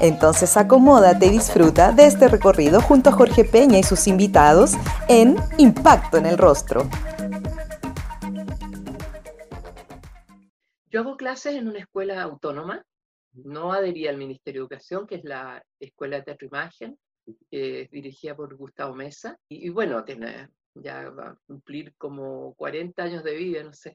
[0.00, 4.72] Entonces acomódate y disfruta de este recorrido junto a Jorge Peña y sus invitados
[5.08, 6.88] en Impacto en el Rostro.
[10.90, 12.82] Yo hago clases en una escuela autónoma,
[13.32, 16.98] no adhería al Ministerio de Educación, que es la Escuela de Teatro Imagen,
[17.50, 19.38] que es dirigida por Gustavo Mesa.
[19.48, 23.94] Y, bueno, tiene, ya va a cumplir como 40 años de vida, no sé.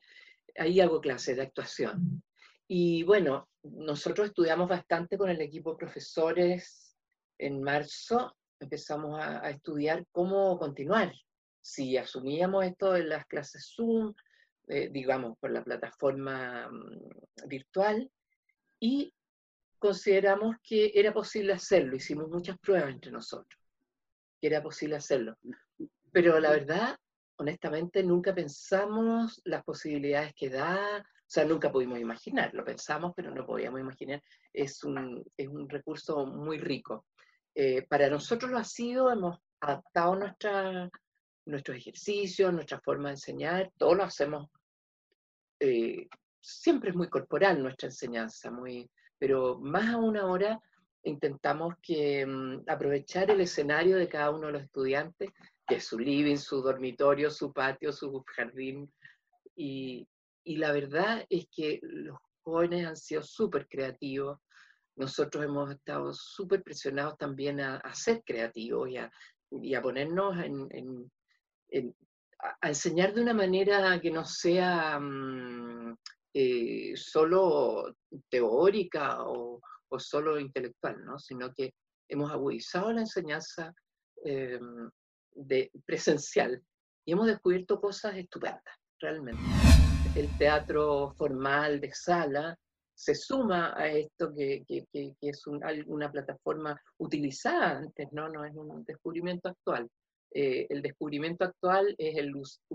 [0.58, 2.24] Ahí hago clases de actuación.
[2.68, 6.96] Y bueno, nosotros estudiamos bastante con el equipo de profesores
[7.38, 11.14] en marzo, empezamos a, estudiar cómo continuar.
[11.62, 14.14] Si asumíamos esto de las clases Zoom,
[14.68, 18.10] eh, digamos, por la plataforma mm, virtual,
[18.80, 19.14] y
[19.78, 23.62] consideramos que era posible hacerlo, hicimos muchas pruebas entre nosotros,
[24.40, 25.38] que era posible hacerlo.
[26.12, 26.98] Pero la verdad,
[27.38, 33.32] honestamente, nunca pensamos las posibilidades que da, o sea, nunca pudimos imaginar, lo pensamos, pero
[33.32, 34.22] no podíamos imaginar.
[34.54, 37.08] Es un, es un recurso muy rico.
[37.56, 40.90] Eh, para nosotros lo ha sido, hemos adaptado nuestra,
[41.46, 44.50] nuestros ejercicios, nuestra forma de enseñar, todo lo hacemos,
[45.60, 46.08] eh,
[46.40, 50.62] siempre es muy corporal nuestra enseñanza, muy, pero más aún ahora
[51.04, 55.32] intentamos que, mm, aprovechar el escenario de cada uno de los estudiantes,
[55.68, 58.92] que es su living, su dormitorio, su patio, su jardín,
[59.56, 60.08] y,
[60.46, 64.40] y la verdad es que los jóvenes han sido súper creativos.
[64.96, 69.12] Nosotros hemos estado súper presionados también a, ser creativos y a,
[69.52, 71.12] y a ponernos en,
[72.62, 75.98] a, enseñar de una manera que no sea mm,
[76.34, 77.96] eh, solo
[78.30, 81.18] teórica o, o, solo intelectual, ¿no?
[81.18, 81.74] sino que
[82.08, 83.74] hemos agudizado la enseñanza
[84.24, 84.60] eh,
[85.32, 86.64] de, presencial
[87.04, 88.64] y hemos descubierto cosas estupendas,
[89.00, 89.42] realmente
[90.16, 92.58] el teatro formal de sala
[92.94, 94.64] se suma a esto que,
[95.22, 98.30] es una plataforma utilizada antes, ¿no?
[98.30, 99.90] no es un descubrimiento actual.
[100.32, 102.32] Eh, el descubrimiento actual es el,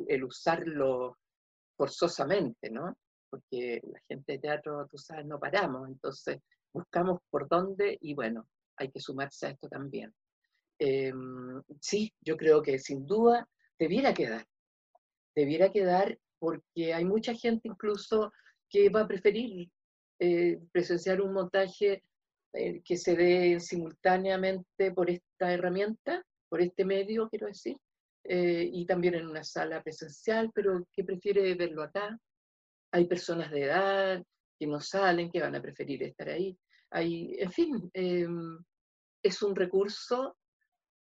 [0.09, 1.19] el, usarlo
[1.77, 2.95] forzosamente, ¿no?
[3.31, 6.39] porque la gente de teatro, tú sabes, no paramos, entonces
[6.73, 8.47] buscamos por dónde y bueno,
[8.77, 10.13] hay que sumarse a esto también.
[10.79, 14.45] Em, sí, yo creo que sin duda debiera quedar,
[15.35, 18.33] debiera quedar porque hay mucha gente incluso
[18.69, 19.71] que va a preferir
[20.23, 22.05] eh, presenciar un montaje
[22.53, 27.79] eh, que se dé simultáneamente por esta herramienta, por este medio, quiero decir,
[28.25, 32.19] eh, y también en una sala presencial, pero que prefiere verlo acá.
[32.93, 34.23] Hay personas de edad
[34.59, 36.55] que no salen, que van a preferir estar ahí.
[36.91, 40.37] Hay, en fin, es un recurso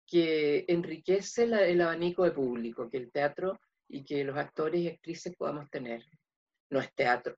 [0.07, 5.35] que enriquece el abanico de público, que el teatro y que los actores y actrices
[5.37, 6.05] podamos tener.
[6.71, 7.37] No es teatro,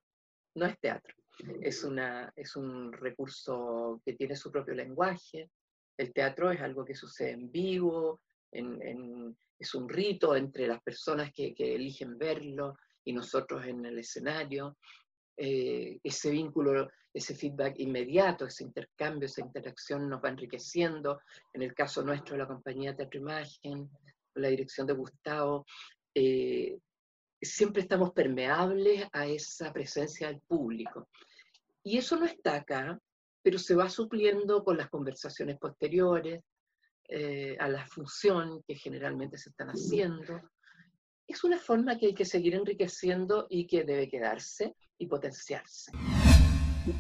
[0.54, 1.14] no es teatro.
[1.62, 5.50] Es, una, es un recurso que tiene su propio lenguaje.
[5.96, 8.20] El teatro es algo que sucede en vivo,
[8.52, 13.98] en, es un rito entre las personas que, que, eligen verlo y nosotros en el
[13.98, 14.76] escenario.
[15.36, 21.20] Eh, ese vínculo, ese feedback inmediato, ese intercambio, esa interacción nos va enriqueciendo.
[21.52, 23.90] En el caso nuestro la compañía Teatro Imagen,
[24.34, 25.64] la dirección de Gustavo,
[26.14, 26.78] eh,
[27.40, 31.08] siempre estamos permeables a esa presencia del público.
[31.82, 32.98] Y eso no está acá,
[33.42, 36.42] pero se va supliendo con las conversaciones posteriores,
[37.12, 40.40] eh, a la función que generalmente se están haciendo.
[41.26, 45.90] Es una forma que hay que seguir enriqueciendo y que debe quedarse y potenciarse.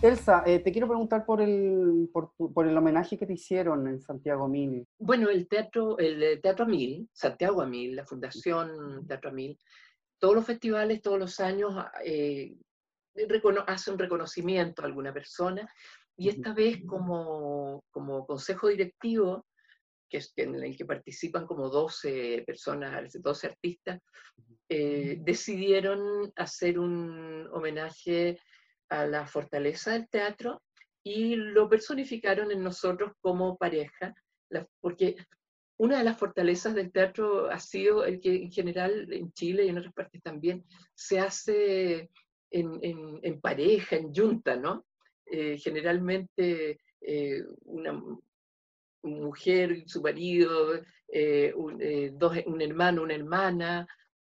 [0.02, 4.48] Elsa, eh, te quiero preguntar por el, por, el homenaje que te hicieron en Santiago
[4.48, 4.86] Mil.
[4.98, 9.58] Bueno, el teatro, el teatro Mil, Santiago Mil, la Fundación Teatro Mil,
[10.18, 11.72] todos los festivales, todos los años,
[12.04, 12.54] eh,
[13.66, 15.68] hace un reconocimiento a alguna persona,
[16.16, 19.46] y esta vez como, como consejo directivo,
[20.08, 24.00] que es en el que participan como 12 personas, 12 artistas,
[24.68, 28.38] eh, decidieron hacer un homenaje
[28.90, 30.62] a la fortaleza del teatro
[31.02, 34.14] y lo personificaron en nosotros como pareja,
[34.80, 35.16] porque
[35.78, 39.68] una de las fortalezas del teatro ha sido el que en general en Chile y
[39.68, 40.64] en otras partes también
[40.94, 42.10] se hace
[42.50, 44.84] en, pareja, en junta, ¿no?
[45.24, 48.02] Eh, generalmente eh, una,
[49.02, 51.78] mujer, su marido, eh, un,
[52.18, 53.86] dos, un hermano, una hermana,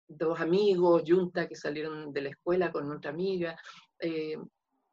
[0.07, 3.57] dos amigos, Junta, que salieron de la escuela con otra amiga.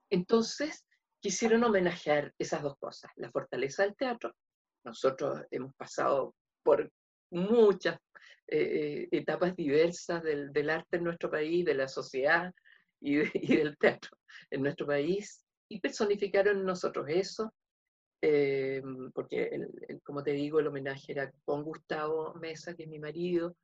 [0.10, 0.86] Entonces,
[1.20, 4.34] quisieron homenajear esas dos cosas, la fortaleza del teatro.
[4.84, 6.92] Nosotros hemos pasado por
[7.32, 8.00] muchas
[8.48, 12.54] eh, etapas diversas del, arte en nuestro país, de la sociedad
[13.02, 13.16] y,
[13.56, 14.18] del teatro
[14.50, 17.54] en nuestro país, y personificaron nosotros eso,
[18.22, 18.82] eh,
[19.14, 19.52] porque,
[20.04, 23.56] como te digo, el homenaje era con Gustavo Mesa, que es mi marido,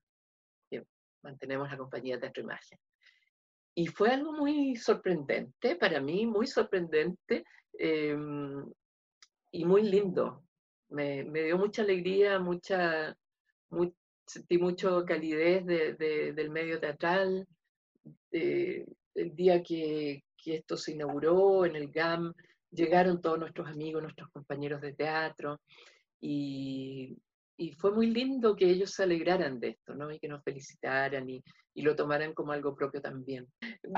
[0.69, 0.83] que
[1.23, 2.77] mantenemos la compañía Teatro Imagen.
[3.75, 7.43] Y fue algo muy sorprendente, para mí muy sorprendente
[7.77, 8.15] eh,
[9.51, 10.43] y muy lindo.
[10.89, 13.17] Me, me, dio mucha alegría, mucha,
[13.69, 13.93] muy,
[14.27, 17.47] sentí mucho calidez de, del medio teatral.
[18.31, 22.33] el día que, que, esto se inauguró en el GAM,
[22.69, 25.59] llegaron todos nuestros amigos, nuestros compañeros de teatro,
[26.21, 27.17] y,
[27.57, 30.11] y fue muy lindo que ellos se alegraran de esto, ¿no?
[30.11, 31.43] Y que nos felicitaran y,
[31.75, 33.47] y lo tomaran como algo propio también.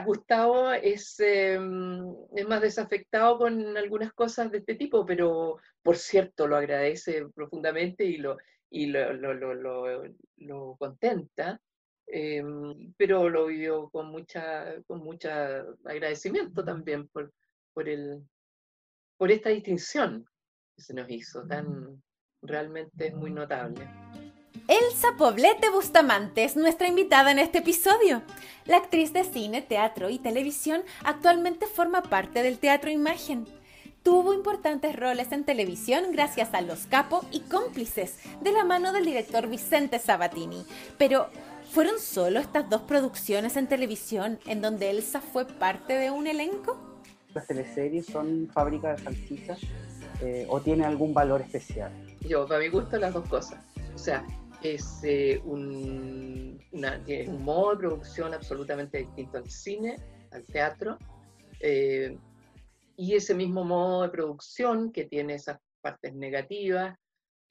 [0.05, 2.03] Gustavo es, em,
[2.35, 8.03] es más desafectado con algunas cosas de este tipo, pero por cierto lo agradece profundamente
[8.03, 8.37] y lo,
[8.69, 10.03] y lo, lo,
[10.37, 11.59] lo, contenta.
[12.07, 17.33] Em, pero lo vio con mucha con mucha agradecimiento también por,
[17.73, 18.21] por, el,
[19.17, 20.23] por esta distinción
[20.75, 22.03] que se nos hizo, tan
[22.41, 23.87] realmente muy notable.
[24.67, 28.23] Elsa Poblete Bustamante es nuestra invitada en este episodio.
[28.65, 33.45] La actriz de cine, teatro y televisión actualmente forma parte del Teatro Imagen.
[34.01, 39.05] Tuvo importantes roles en televisión gracias a Los Capo y Cómplices, de la mano del
[39.05, 40.65] director Vicente Sabatini.
[40.97, 41.29] Pero,
[41.71, 46.77] ¿fueron solo estas dos producciones en televisión en donde Elsa fue parte de un elenco?
[47.33, 49.59] ¿Las teleseries son fábrica de salchichas
[50.21, 51.91] eh, o tiene algún valor especial?
[52.27, 53.63] Yo, para mi gusto, las dos cosas.
[53.93, 54.25] O sea,
[54.63, 59.97] es eh, un, un, modo de producción absolutamente distinto al cine,
[60.31, 60.97] al teatro,
[61.59, 62.17] eh,
[62.97, 66.97] y ese mismo modo de producción que tiene esas partes negativas,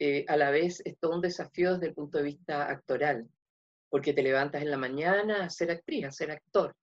[0.00, 3.28] eh, a la vez es todo un desafío desde el punto de vista actoral,
[3.90, 6.74] porque te levantas en la mañana a ser actriz, a ser actor,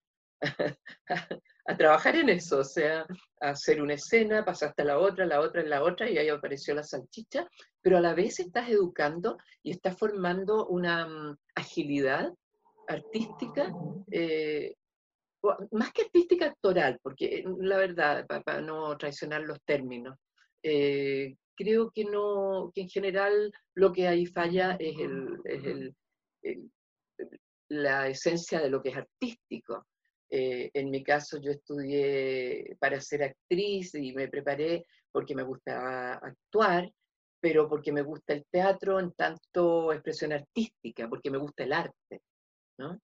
[1.71, 3.05] a trabajar en eso, o sea,
[3.39, 6.83] hacer una escena, pasaste a la otra, la otra, la otra, y ahí apareció la
[6.83, 7.47] salchicha,
[7.81, 12.33] pero a la vez estás educando y estás formando una mm, agilidad
[12.87, 13.71] artística,
[14.11, 14.75] eh,
[15.71, 20.17] más que artística actoral, porque mm, la verdad, para, no traicionar los términos,
[20.63, 24.95] eh, creo que no, que en general lo que ahí falla es,
[25.45, 26.57] es
[27.69, 29.85] la esencia de lo que es artístico.
[30.33, 36.13] Eh, en mi caso, yo estudié para ser actriz y me preparé porque me gustaba
[36.13, 36.89] actuar,
[37.41, 42.21] pero porque me gusta el teatro en tanto expresión artística, porque me gusta el arte,
[42.77, 42.99] ¿no?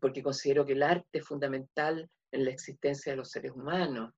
[0.00, 4.12] porque considero que el arte es fundamental en la existencia de los seres humanos.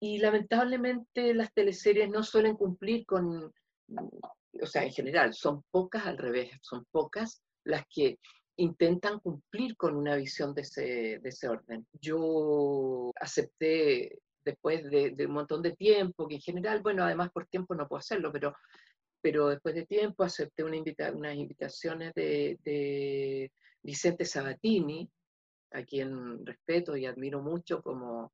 [0.00, 3.52] Y lamentablemente las teleseries no suelen cumplir con,
[4.62, 8.18] o sea, en general, son pocas al revés, son pocas las que
[8.58, 11.86] intentan cumplir con una visión de ese, de ese orden.
[12.00, 17.74] Yo acepté después de, un montón de tiempo, que en general, bueno, además por tiempo
[17.74, 18.54] no puedo hacerlo, pero,
[19.20, 25.08] pero después de tiempo acepté una invita unas invitaciones de, de, Vicente Sabatini,
[25.70, 28.32] a quien respeto y admiro mucho como,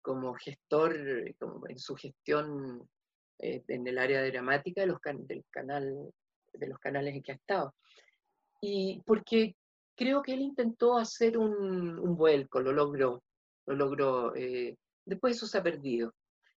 [0.00, 0.96] como gestor,
[1.38, 2.88] como en su gestión
[3.38, 6.10] eh, en el área dramática de los, del canal,
[6.54, 7.74] de los canales en que ha estado.
[8.60, 9.54] Y porque
[9.96, 13.22] creo que él intentó hacer un, un vuelco, lo logró,
[13.66, 14.34] lo logró.
[14.36, 16.14] Eh, después eso se ha perdido,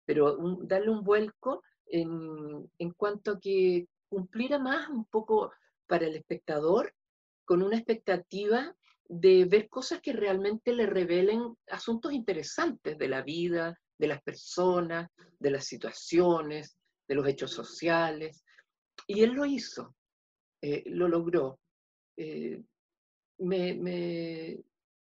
[0.06, 5.52] pero darle un vuelco en, en cuanto a que cumpliera más un poco
[5.86, 6.94] para el espectador
[7.46, 8.76] con una expectativa
[9.10, 15.10] de ver cosas que realmente le revelen asuntos interesantes de la vida, de las personas,
[15.40, 16.78] de las situaciones,
[17.08, 18.44] de los hechos sociales.
[19.08, 19.96] Y él lo hizo,
[20.62, 21.60] eh, lo logró.
[22.18, 22.62] Eh,
[23.40, 24.64] me,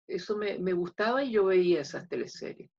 [0.07, 2.69] eso me, gustaba y yo veía esas teleseries.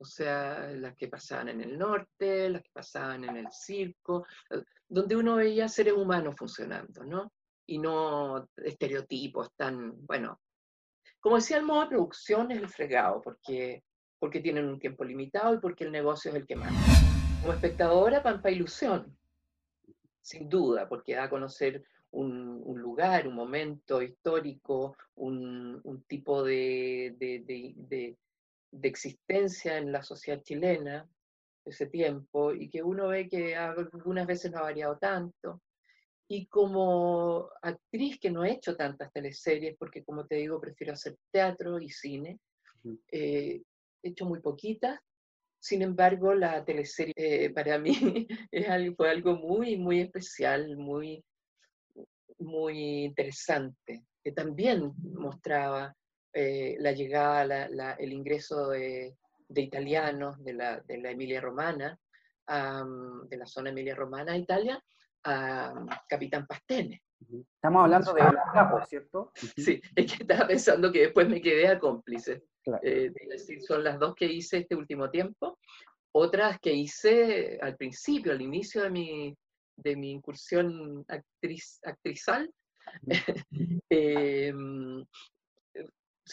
[0.00, 4.62] O sea, las que pasaban en el norte, las que pasaban en el circo, eh,
[4.88, 7.32] donde uno veía seres humanos funcionando, ¿no?
[7.66, 10.40] Y no estereotipos tan, bueno,
[11.20, 13.82] como decía, el modo de producción es el fregado, porque,
[14.20, 16.80] porque tienen un tiempo limitado y porque el negocio es el que manda.
[17.40, 19.18] Como espectadora, Pampa Ilusión,
[20.22, 28.16] sin duda, porque da a conocer un, lugar, un momento histórico, un, tipo de, de,
[28.82, 31.08] existencia en la sociedad chilena,
[31.68, 35.62] ese tiempo y que uno ve que algunas veces no ha variado tanto.
[36.30, 41.16] Y como actriz que no he hecho tantas teleseries, porque como te digo, prefiero hacer
[41.30, 42.38] teatro y cine,
[43.10, 43.62] eh,
[44.02, 44.98] he hecho muy poquitas.
[45.60, 51.24] Sin embargo, la teleserie eh, para mí es algo, fue algo muy, muy especial, muy,
[52.38, 55.94] muy interesante, que también mostraba
[56.32, 57.66] eh, la llegada,
[57.98, 59.16] el ingreso de,
[59.48, 61.98] italianos de la, de la Emilia Romana,
[62.46, 64.82] de la zona Emilia Romana a Italia,
[65.24, 65.74] a
[66.08, 67.02] Capitán Pastene.
[67.54, 69.32] Estamos hablando de los capos, ¿cierto?
[69.34, 72.44] Sí, es que estaba pensando que después me quedé a cómplice.
[72.82, 75.58] Eh, decir, son las dos que hice este último tiempo.
[76.12, 79.36] Otras que hice al principio, al inicio de mi,
[79.78, 82.52] de mi incursión actriz, actrizal,
[83.90, 85.04] em,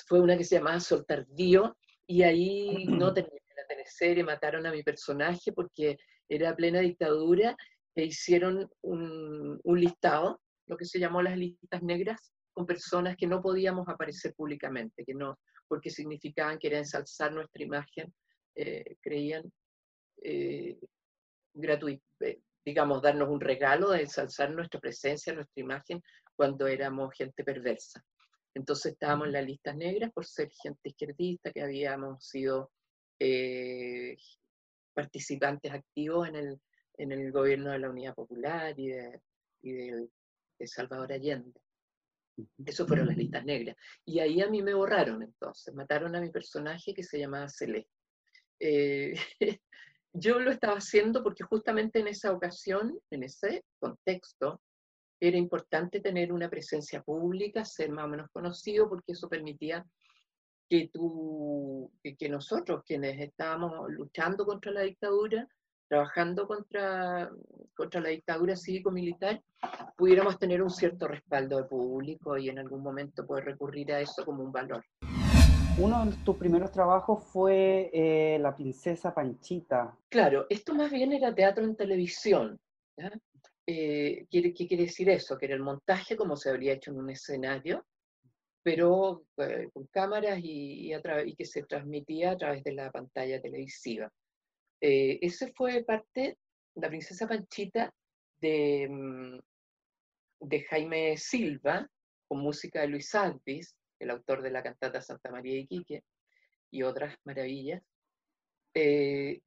[0.08, 4.72] fue una que se llamaba Sol Tardío, y ahí no terminé la teleserie, mataron a
[4.72, 5.98] mi personaje porque
[6.28, 7.56] era plena dictadura
[7.96, 13.28] e hicieron un, un, listado, lo que se llamó las listas negras, con personas que
[13.28, 15.38] no podíamos aparecer públicamente, que no,
[15.68, 18.14] porque significaban que era ensalzar nuestra imagen,
[18.56, 19.44] eh, creían
[20.22, 20.78] eh,
[21.54, 26.02] gratuito, eh, digamos, darnos un regalo de ensalzar nuestra presencia, nuestra imagen,
[26.36, 28.04] cuando éramos gente perversa.
[28.56, 32.72] Entonces estábamos en las listas negras por ser gente izquierdista, que habíamos sido
[33.20, 34.18] eh,
[34.94, 36.60] participantes activos en el,
[36.98, 39.22] en el gobierno de la Unidad Popular y de,
[39.62, 40.08] y de,
[40.66, 41.60] Salvador Allende.
[42.66, 43.76] Eso fueron las listas negras.
[44.06, 47.92] Y ahí a mí me borraron entonces, mataron a mi personaje que se llamaba Celeste.
[48.60, 49.14] Eh,
[50.18, 54.62] yo lo estaba haciendo porque justamente en esa ocasión, en ese contexto,
[55.20, 59.86] era importante tener una presencia pública, ser más o menos conocido, porque eso permitía
[60.70, 65.48] que, tú, que, nosotros, quienes estábamos luchando contra la dictadura,
[65.88, 67.30] trabajando contra,
[67.76, 69.42] contra la dictadura cívico-militar,
[69.96, 74.26] pudiéramos tener un cierto respaldo de público y en algún momento poder recurrir a eso
[74.26, 74.84] como un valor.
[75.78, 79.98] Uno de tus primeros trabajos fue eh, La princesa Panchita.
[80.10, 82.58] Claro, esto más bien era teatro en televisión.
[83.68, 85.38] Eh, ¿qué, quiere decir eso?
[85.38, 87.86] Que era el montaje como se habría hecho en un escenario,
[88.64, 94.10] pero eh, con cámaras y, y, que se transmitía a través de la pantalla televisiva.
[94.80, 96.38] Ese fue parte,
[96.76, 97.92] La princesa Panchita,
[98.40, 99.40] de, mm,
[100.70, 101.90] Jaime Silva,
[102.28, 103.76] con música de Luis Alvis,
[104.06, 106.04] el autor de la cantata Santa María de Iquique,
[106.72, 107.82] y otras maravillas.
[108.74, 109.42] Eh,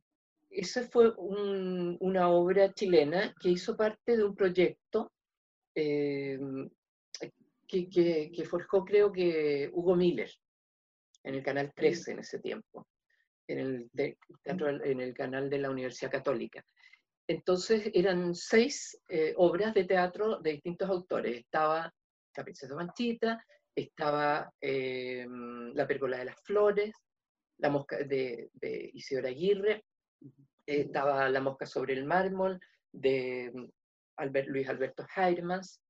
[0.50, 5.12] esa fue una obra chilena que hizo parte de un proyecto
[5.74, 6.38] eh,
[7.66, 10.30] que, que, forjó, creo que, Hugo Miller,
[11.22, 12.86] en el Canal 13 en ese tiempo,
[13.46, 16.64] en el, en el canal de la Universidad Católica.
[17.26, 21.36] Entonces eran seis eh, obras de teatro de distintos autores.
[21.36, 21.92] Estaba
[22.34, 23.44] La princesa Manchita,
[23.80, 25.26] estaba eh,
[25.74, 26.94] La pérgola de las flores,
[27.58, 28.50] La mosca de,
[28.94, 29.84] Isidora Aguirre,
[30.66, 32.60] estaba La mosca sobre el mármol
[32.92, 33.52] de
[34.16, 35.80] Albert, Luis Alberto Jairmas,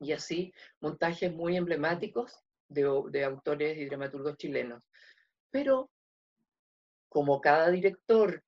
[0.00, 2.32] y así montajes muy emblemáticos
[2.68, 4.82] de, de autores y dramaturgos chilenos.
[5.50, 5.90] Pero
[7.08, 8.42] como cada director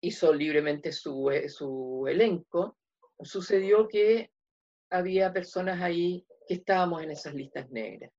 [0.00, 2.76] hizo libremente su, eh, su elenco,
[3.22, 4.30] sucedió que
[4.90, 8.10] había personas ahí que estábamos en esas listas negras.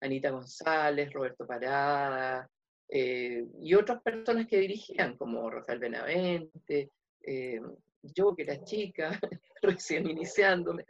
[0.00, 2.48] Anita González, Roberto Parada,
[2.88, 6.92] eh, y otras personas que dirigían, como Rafael Benavente,
[7.22, 7.60] eh,
[8.02, 9.18] yo que era chica,
[9.62, 10.84] recién iniciándome.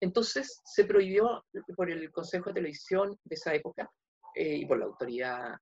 [0.00, 1.44] Entonces se prohibió
[1.76, 3.90] por el Consejo de Televisión de esa época
[4.34, 5.56] eh, y por la autoridad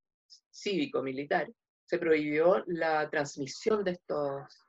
[0.50, 1.50] cívico-militar,
[1.84, 4.64] se prohibió la transmisión de, estos,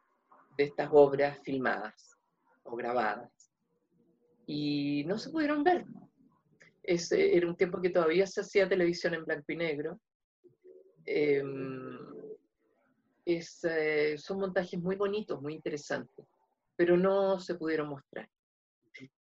[0.58, 2.17] de estas obras filmadas
[2.63, 3.41] o grabadas.
[4.46, 5.86] Y no se pudieron ver.
[6.84, 10.00] Ese era un tiempo que todavía se hacía televisión en blanco y negro
[11.06, 11.98] Em,
[13.26, 16.26] es, eh, son montajes muy bonitos, muy interesantes,
[16.76, 18.28] pero no se pudieron mostrar.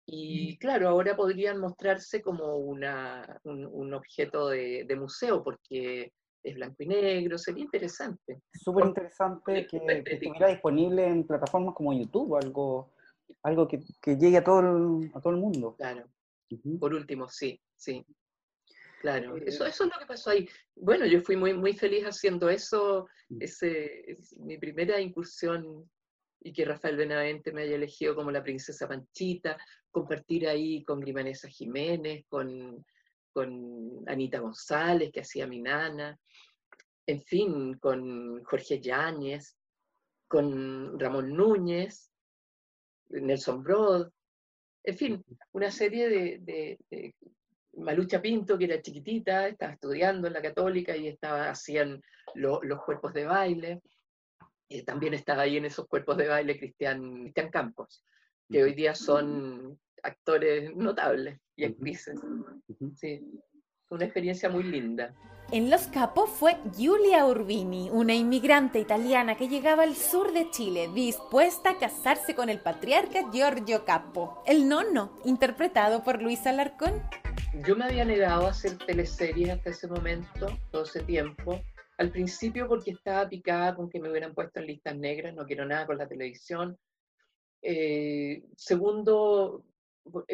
[0.05, 6.11] Y claro, ahora podrían mostrarse como una, un, objeto de, museo porque
[6.43, 8.41] es blanco y negro, sería interesante.
[8.51, 12.89] Súper interesante que, estuviera disponible en plataformas como YouTube, algo,
[13.43, 15.75] algo que, que llegue a todo, el, a todo el mundo.
[15.77, 16.05] Claro.
[16.79, 18.05] Por último, sí, sí.
[19.01, 20.47] Claro, eso, eso es lo que pasó ahí.
[20.75, 23.37] Bueno, yo fui muy, muy feliz haciendo eso, mm.
[23.41, 25.89] ese, es mi primera incursión
[26.41, 29.57] y que Rafael Benavente me haya elegido como la princesa Panchita,
[29.91, 32.85] compartir ahí con Grimanesa Jiménez, con,
[33.31, 36.17] con Anita González, que hacía mi nana,
[37.05, 39.57] en fin, con Jorge Yáñez,
[40.27, 42.08] con Ramón Núñez,
[43.09, 44.09] Nelson Brod,
[44.83, 47.15] en fin, una serie de,
[47.73, 52.01] Malucha Pinto, que era chiquitita, estaba estudiando en la católica y estaba, hacían
[52.33, 53.81] los cuerpos de baile.
[54.67, 58.03] Y también estaba ahí en esos cuerpos de baile Cristian, Cristian Campos,
[58.49, 62.19] que hoy día son actores notables y actrices.
[62.95, 63.21] Sí,
[63.89, 65.13] una experiencia muy linda.
[65.51, 70.89] En Los Capos fue Giulia Urbini, una inmigrante italiana que llegaba al sur de Chile,
[70.93, 77.01] dispuesta a casarse con el patriarca Giorgio Capo, el nono, interpretado por Luis Alarcón.
[77.65, 81.59] Yo me había negado a hacer teleseries hasta ese momento, todo ese tiempo.
[81.97, 85.65] Al principio porque estaba picada con que me hubieran puesto en listas negras, no quiero
[85.65, 86.77] nada con la televisión.
[87.63, 89.65] Eh, segundo,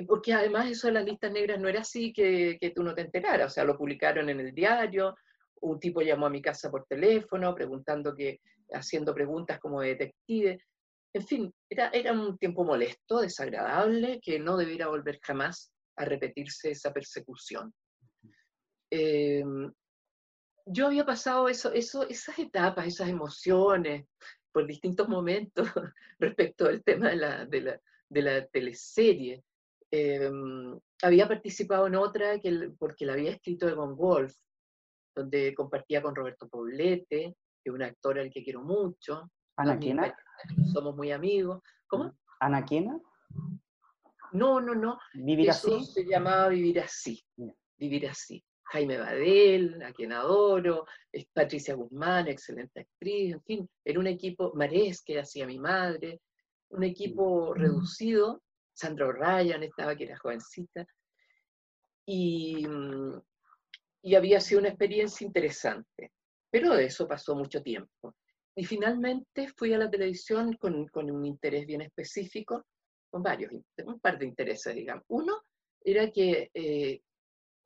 [0.08, 3.02] porque además eso de las listas negras no era así que, que, tú no te
[3.02, 5.16] enteraras, o sea, lo publicaron en el diario,
[5.62, 8.40] un tipo llamó a mi casa por teléfono preguntando que,
[8.72, 10.60] haciendo preguntas como de detective,
[11.14, 16.72] en fin, era, era un tiempo molesto, desagradable, que no debiera volver jamás a repetirse
[16.72, 17.74] esa persecución.
[18.92, 19.72] Em,
[20.66, 24.06] yo había pasado eso, eso, esas etapas, esas emociones
[24.52, 25.68] por distintos momentos
[26.20, 29.44] respecto al tema de la, de la, de la teleserie.
[29.98, 34.36] Em, había participado en otra que, porque la había escrito Egon Wolf,
[35.16, 39.32] donde compartía con Roberto Poblete, que es un actor al que quiero mucho.
[39.56, 40.14] ¿Ana Quena?
[40.74, 41.62] Somos muy amigos.
[41.88, 42.14] ¿Cómo?
[42.42, 43.00] ¿Ana Quena?
[44.34, 45.00] No, no, no.
[45.14, 45.86] ¿Vivir Eso así?
[45.86, 47.24] se llamaba Vivir así.
[47.78, 48.44] Vivir así.
[48.64, 50.86] Jaime Badel, a quien adoro,
[51.32, 56.20] Patricia Guzmán, excelente actriz, en fin, era un equipo, Marés, que hacía mi madre,
[56.70, 58.42] un equipo reducido,
[58.76, 60.86] Sandra Ryan estaba, que era jovencita,
[62.06, 63.22] y, mm,
[64.04, 66.12] y había sido una experiencia interesante,
[66.52, 68.16] pero de eso pasó mucho tiempo.
[68.56, 72.66] Y finalmente fui a la televisión con, con un interés bien específico,
[73.10, 73.52] con varios,
[73.86, 75.04] un par de intereses, digamos.
[75.08, 75.42] Uno
[75.82, 77.02] era que eh,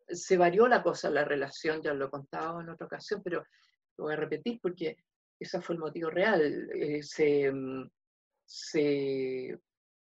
[0.08, 3.44] se varió la cosa, la relación, ya lo he contado en otra ocasión, pero
[3.98, 4.98] lo voy a repetir porque
[5.40, 6.70] ese fue el motivo real.
[6.74, 7.90] Eh, se, mm,
[8.46, 9.60] se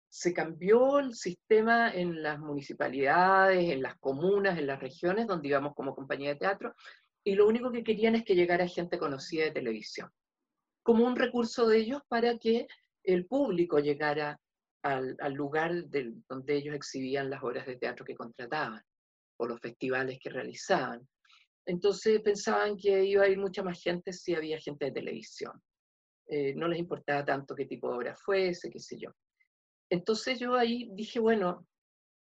[0.09, 5.73] se cambió el sistema en las municipalidades, en las comunas, en las regiones donde íbamos
[5.75, 6.73] como compañía de teatro,
[7.23, 10.09] y lo único que querían es que llegara gente conocida de televisión,
[10.81, 12.67] como un recurso de ellos para que
[13.03, 14.39] el público llegara
[14.81, 15.73] al, lugar
[16.29, 18.81] donde ellos exhibían las obras de teatro que contrataban
[19.37, 21.07] o los festivales que realizaban.
[21.65, 25.61] Entonces pensaban que iba a ir mucha más gente si había gente de televisión.
[26.27, 29.11] Eh, no les importaba tanto qué tipo de obra fuese, qué sé yo.
[29.89, 31.65] Entonces yo ahí dije, bueno,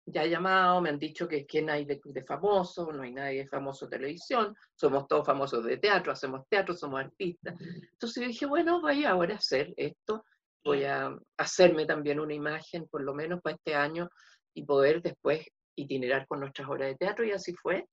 [0.07, 3.13] ya he llamado, me han dicho que, que no hay de, de famoso, no hay
[3.13, 7.55] nadie de famoso de televisión, somos todos famosos de teatro, hacemos teatro, somos artistas.
[7.93, 10.25] Entonces yo dije, bueno, voy ahora a hacer esto,
[10.63, 14.11] voy a hacerme también una imagen, por lo menos para este año,
[14.53, 17.87] y poder después itinerar con nuestras obras de teatro, y así fue.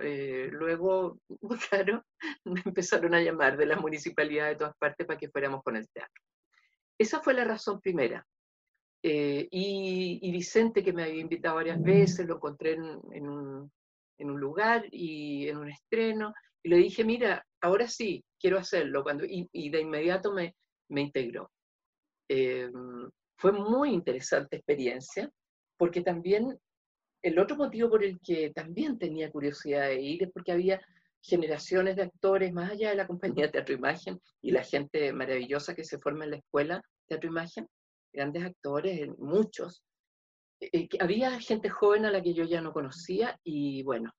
[0.00, 1.18] Eh, luego,
[1.70, 2.04] claro,
[2.44, 5.88] me empezaron a llamar de las municipalidades de todas partes para que fuéramos con el
[5.90, 6.22] teatro.
[6.96, 8.24] Esa fue la razón primera.
[9.06, 13.70] Eh, y, Vicente, que me había invitado varias veces, lo encontré en, un,
[14.18, 19.68] lugar y en un estreno, y le dije, mira, ahora sí, quiero hacerlo, cuando, y,
[19.68, 20.56] de inmediato me,
[20.88, 21.50] me integró.
[22.30, 22.70] Eh,
[23.36, 25.30] fue muy interesante experiencia,
[25.76, 26.58] porque también
[27.20, 30.80] el otro motivo por el que también tenía curiosidad de ir es porque había
[31.20, 35.74] generaciones de actores, más allá de la compañía de Teatro Imagen y la gente maravillosa
[35.74, 37.68] que se forma en la escuela Teatro Imagen,
[38.14, 39.82] grandes actores, muchos.
[40.60, 44.12] Eh, había gente joven a la que yo ya no conocía y bueno,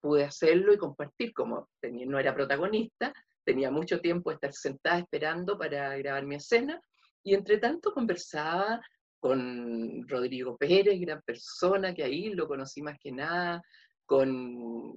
[0.00, 3.12] pude hacerlo y compartir, como tenía, no era protagonista,
[3.44, 6.80] tenía mucho tiempo de estar sentada esperando para grabar mi escena
[7.22, 8.80] y entre tanto conversaba
[9.18, 13.62] con Rodrigo Pérez, gran persona que ahí lo conocí más que nada,
[14.04, 14.92] con,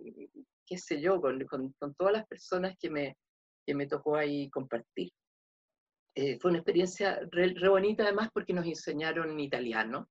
[0.66, 3.16] qué sé yo, con, con, todas las personas que me,
[3.66, 5.10] que me tocó ahí compartir.
[6.20, 10.10] Eh, fue una experiencia re, bonita además porque nos enseñaron italiano.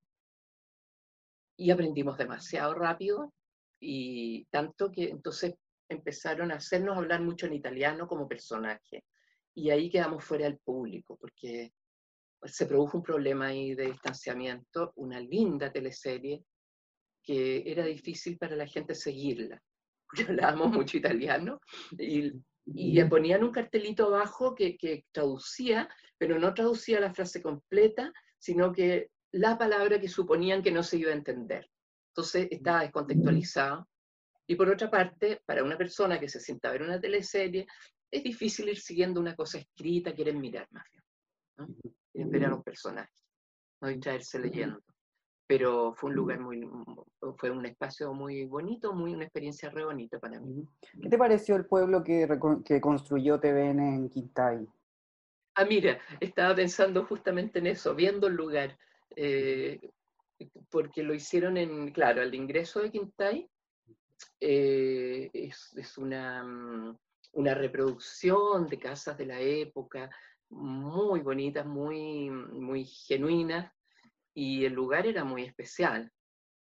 [1.57, 3.33] Y aprendimos demasiado rápido
[3.77, 5.55] y tanto que entonces
[5.89, 9.03] empezaron a hacernos hablar mucho en italiano como personaje.
[9.53, 11.73] Y ahí quedamos fuera del público porque
[12.41, 16.41] se produjo un problema ahí de distanciamiento, una linda teleserie
[17.21, 19.61] que era difícil para la gente seguirla,
[20.07, 21.59] porque hablábamos mucho italiano
[21.99, 22.31] y
[22.73, 29.11] y ponían un cartelito abajo que, traducía, pero no traducía la frase completa, sino que
[29.31, 31.69] la palabra que suponían que no se iba a entender.
[32.09, 33.87] Entonces estaba descontextualizado.
[34.47, 37.67] Y por otra parte, para una persona que se sienta a ver una teleserie,
[38.09, 41.03] es difícil ir siguiendo una cosa escrita, quieren mirar más bien.
[41.57, 41.67] ¿no?
[42.13, 43.13] esperar a un personaje,
[43.81, 44.81] no distraerse leyendo.
[45.47, 46.69] Pero fue un lugar muy,
[47.37, 50.67] fue un espacio muy bonito, muy una experiencia re bonita para mí.
[51.01, 52.27] ¿Qué te pareció el pueblo que,
[52.65, 54.67] que construyó TVN en Quintay?
[55.55, 58.77] Ah, mira, estaba pensando justamente en eso, viendo el lugar,
[59.15, 59.79] eh,
[60.69, 63.49] porque lo hicieron en, claro, al ingreso de Quintay,
[64.39, 66.97] eh, es, es una, mm,
[67.33, 70.09] una reproducción de casas de la época,
[70.49, 73.71] muy bonitas, muy, muy genuinas,
[74.37, 76.11] y el lugar era muy especial.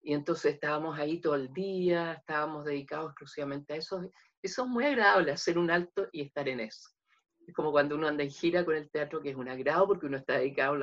[0.01, 4.09] Y entonces estábamos ahí todo el día, estábamos dedicados exclusivamente a eso.
[4.41, 6.89] Eso es muy agradable, hacer un alto y estar en eso.
[7.45, 10.05] Es como cuando uno anda en gira con el teatro, que es un agrado porque
[10.05, 10.77] uno está dedicado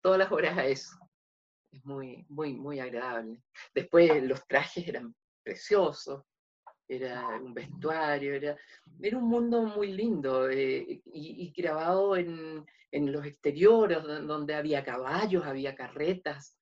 [0.00, 0.96] todas las horas a eso.
[1.72, 3.42] Es muy, muy, muy agradable.
[3.74, 6.24] Después los trajes eran preciosos,
[6.90, 8.56] era un vestuario, era,
[9.00, 15.46] era un mundo muy lindo eh, y, grabado en, en, los exteriores, donde había caballos,
[15.46, 16.58] había carretas,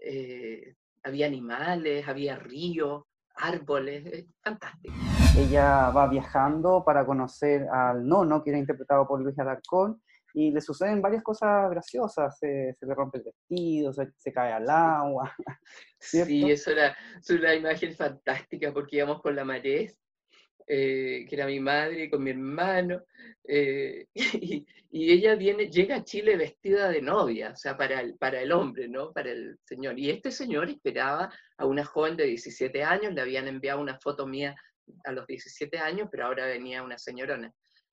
[0.00, 3.04] eh, había animales, había ríos,
[3.36, 4.94] árboles, fantástico.
[5.38, 10.02] Ella va viajando para conocer al nono, que era interpretado por Luis Alarcón,
[10.34, 15.34] y le suceden varias cosas graciosas, se, le rompe el vestido, se, cae al agua.
[16.02, 19.98] Sí, eso era, es una imagen fantástica porque íbamos con la Marés,
[20.66, 23.02] eh, que era mi madre, con mi hermano,
[23.46, 28.16] eh, y, y, ella viene, llega a Chile vestida de novia, o sea, para el,
[28.16, 29.12] para el hombre, ¿no?
[29.12, 29.98] Para el señor.
[29.98, 34.26] Y este señor esperaba a una joven de 17 años, le habían enviado una foto
[34.26, 34.54] mía
[35.04, 37.52] a los 17 años, pero ahora venía una señorona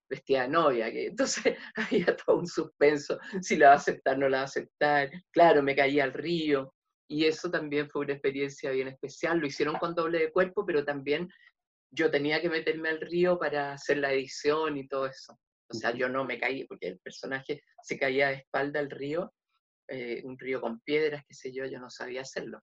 [0.09, 4.29] vestida de novia, que entonces había todo un suspenso, si la va a aceptar, no
[4.29, 6.73] la va a aceptar, claro, me caía al río,
[7.09, 10.83] y eso también fue una experiencia bien especial, lo hicieron con doble de cuerpo, pero
[10.83, 11.29] también
[11.91, 15.39] yo tenía que meterme al río para hacer la edición y todo eso.
[15.69, 19.33] O sea, yo no me caí, porque el personaje se caía de espalda al río,
[19.87, 22.61] eh, un río con piedras, qué sé yo, yo no sabía hacerlo.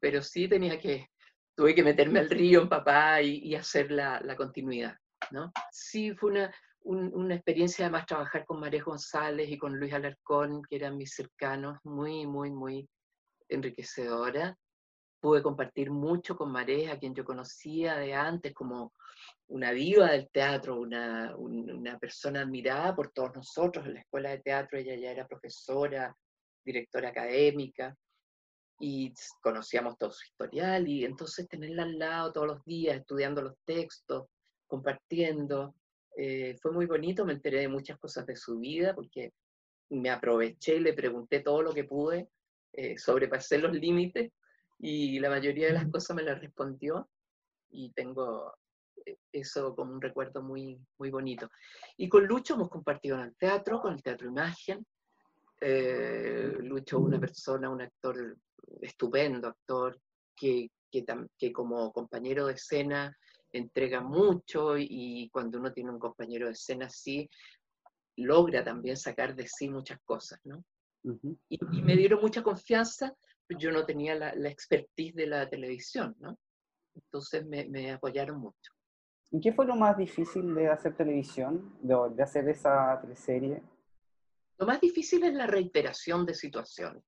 [0.00, 1.08] Pero sí tenía que,
[1.56, 4.96] tuve que meterme al río en papá y, y hacer la, la continuidad.
[5.70, 6.54] Sí, fue una,
[6.84, 11.78] una experiencia además trabajar con María González y con Luis Alarcón, que eran mis cercanos,
[11.84, 12.88] muy, muy, muy
[13.48, 14.56] enriquecedora.
[15.20, 18.94] Pude compartir mucho con María, a quien yo conocía de antes como
[19.48, 24.40] una diva del teatro, una, una persona admirada por todos nosotros en la escuela de
[24.40, 24.78] teatro.
[24.78, 26.16] Ella ya era profesora,
[26.64, 27.94] directora académica
[28.80, 33.54] y conocíamos todo su historial y entonces tenerla al lado todos los días estudiando los
[33.64, 34.26] textos,
[34.70, 35.74] compartiendo.
[36.16, 39.32] Eh, fue muy bonito, me enteré de muchas cosas de su vida porque
[39.90, 42.28] me aproveché y le pregunté todo lo que pude,
[42.72, 44.32] eh, sobrepasé los límites
[44.78, 47.08] y la mayoría de las cosas me las respondió
[47.70, 48.54] y tengo
[49.04, 51.50] eh, eso como un recuerdo muy, muy bonito.
[51.96, 54.86] Y con Lucho hemos compartido en el teatro, con el Teatro Imagen.
[55.60, 58.36] Eh, Lucho una persona, un actor
[58.80, 60.00] estupendo, actor
[60.34, 61.04] que, que,
[61.36, 63.16] que como compañero de escena
[63.52, 67.28] entrega mucho y cuando uno tiene un compañero de escena así,
[68.16, 70.64] logra también sacar de sí muchas cosas, ¿no?
[71.48, 73.14] y, me dieron mucha confianza,
[73.58, 76.38] yo no tenía la, la expertise de la televisión, ¿no?
[76.94, 78.72] Entonces me, me, apoyaron mucho.
[79.30, 83.62] ¿Y qué fue lo más difícil de hacer televisión, de, de hacer esa teleserie?
[84.58, 87.02] Lo más difícil es la reiteración de situaciones.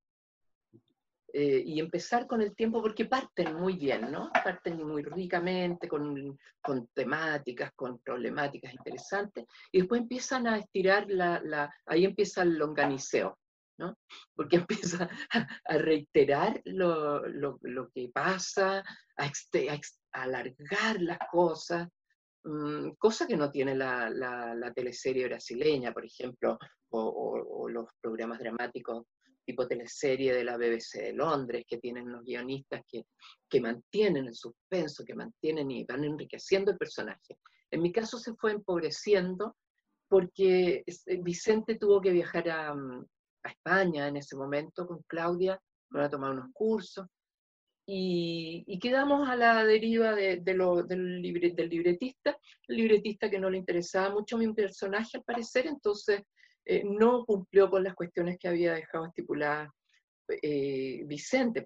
[1.34, 4.30] Eh, y empezar con el tiempo, porque parten muy bien, ¿no?
[4.44, 11.40] Parten muy ricamente, con, con temáticas, con problemáticas interesantes, y después empiezan a estirar la,
[11.42, 13.38] la ahí empieza el longaniceo,
[13.78, 13.96] ¿no?
[14.34, 18.84] Porque empieza a, reiterar lo, lo, lo, que pasa,
[19.16, 21.88] a, a, alargar las cosas,
[22.44, 26.58] mm, cosa que no tiene la, la, la, teleserie brasileña, por ejemplo,
[26.90, 29.06] o, o, o los programas dramáticos
[29.44, 33.04] tipo teleserie de la BBC de Londres, que tienen los guionistas que,
[33.48, 37.38] que mantienen el suspenso, que mantienen y van enriqueciendo el personaje.
[37.70, 39.56] En mi caso se fue empobreciendo
[40.08, 43.06] porque eh, Vicente tuvo que viajar a, mm,
[43.44, 47.06] a España en ese momento con Claudia para tomar unos cursos
[47.86, 52.36] y, y, quedamos a la deriva de, de lo, del, del libretista,
[52.68, 56.22] el libretista que no le interesaba mucho mi personaje al parecer, entonces
[56.64, 59.70] eh, no cumplió con las cuestiones que había dejado estipuladas
[60.28, 61.64] eh, Vicente.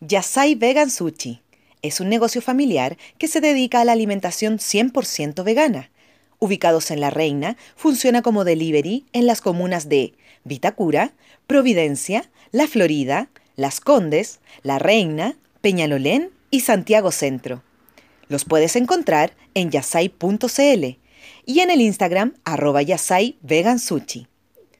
[0.00, 1.42] Yasai Vegan Sushi
[1.82, 5.90] es un negocio familiar que se dedica a la alimentación 100% vegana.
[6.38, 11.12] Ubicados en La Reina, funciona como delivery en las comunas de Vitacura,
[11.46, 17.62] Providencia, La Florida, Las Condes, La Reina, Peñalolén y Santiago Centro.
[18.28, 20.98] Los puedes encontrar en yasai.cl
[21.46, 24.26] y en el Instagram arroba yasai vegan sushi.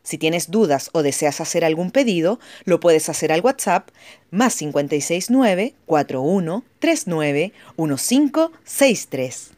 [0.03, 3.89] Si tienes dudas o deseas hacer algún pedido, lo puedes hacer al WhatsApp
[4.31, 9.51] más 569 4139 1563.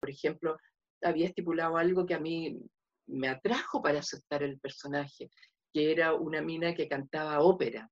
[0.00, 0.56] Por ejemplo,
[1.02, 2.58] había estipulado algo que a mí
[3.06, 5.30] me atrajo para aceptar el personaje,
[5.72, 7.88] que era una mina que cantaba ópera.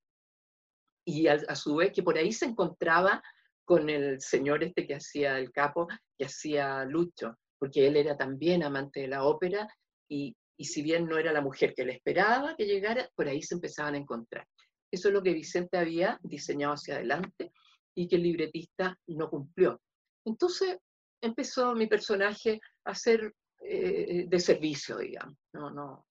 [1.04, 3.22] Y a, su vez que por ahí se encontraba
[3.64, 5.86] con el señor este que hacía el capo,
[6.18, 9.68] que hacía Lucho, porque él era también amante de la ópera
[10.08, 13.42] y, y si bien no era la mujer que le esperaba que llegara, por ahí
[13.42, 14.46] se empezaban a encontrar.
[14.90, 17.52] Eso es lo que Vicente había diseñado hacia adelante
[17.94, 19.80] y que el libretista no cumplió.
[20.24, 20.78] Entonces
[21.20, 25.36] empezó mi personaje a ser eh, de servicio, digamos.
[25.52, 26.06] No, no,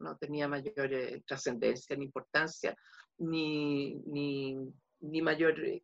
[0.00, 2.76] no, tenía mayor eh, trascendencia ni importancia,
[3.18, 4.56] ni, ni,
[5.00, 5.82] ni, mayor eh,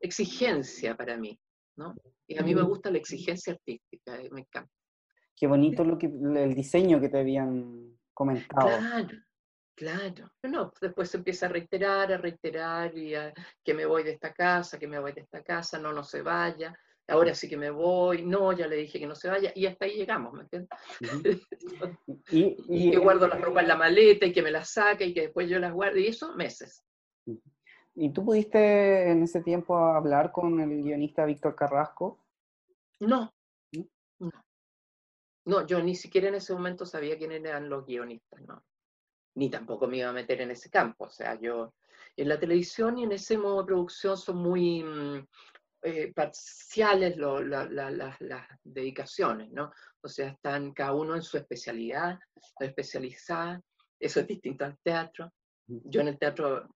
[0.00, 1.38] exigencia para mí.
[1.76, 1.94] ¿no?
[2.26, 4.70] Y a mí me gusta la exigencia artística, me encanta.
[5.36, 8.68] Qué bonito lo que, el diseño que te habían comentado.
[8.68, 9.18] Claro,
[9.74, 10.30] claro.
[10.42, 13.14] No, después se empieza a reiterar, a reiterar, y
[13.62, 16.22] que me voy de esta casa, que me voy de esta casa, no, no se
[16.22, 16.76] vaya
[17.08, 19.84] ahora sí que me voy, no, ya le dije que no se vaya, y hasta
[19.84, 20.70] ahí llegamos, ¿me entiendes?
[22.30, 25.22] y, que guardo la ropa en la maleta y que me la saque y que
[25.22, 26.82] después yo las guarde, y eso meses.
[27.96, 32.18] ¿Y tú pudiste en ese tiempo hablar con el guionista Víctor Carrasco?
[33.00, 33.32] No,
[34.18, 34.30] no.
[35.46, 38.64] No, yo ni siquiera en ese momento sabía quiénes eran los guionistas, no.
[39.36, 41.04] Ni tampoco me iba a meter en ese campo.
[41.04, 41.74] O sea, yo
[42.16, 45.26] en la televisión y en ese modo de producción son muy, mm,
[45.86, 49.70] eh, parciales las dedicaciones, ¿no?
[50.00, 52.18] O sea, están cada uno en su especialidad,
[52.58, 53.60] especializada,
[54.00, 55.30] eso es distinto al teatro.
[55.66, 56.74] Yo en el teatro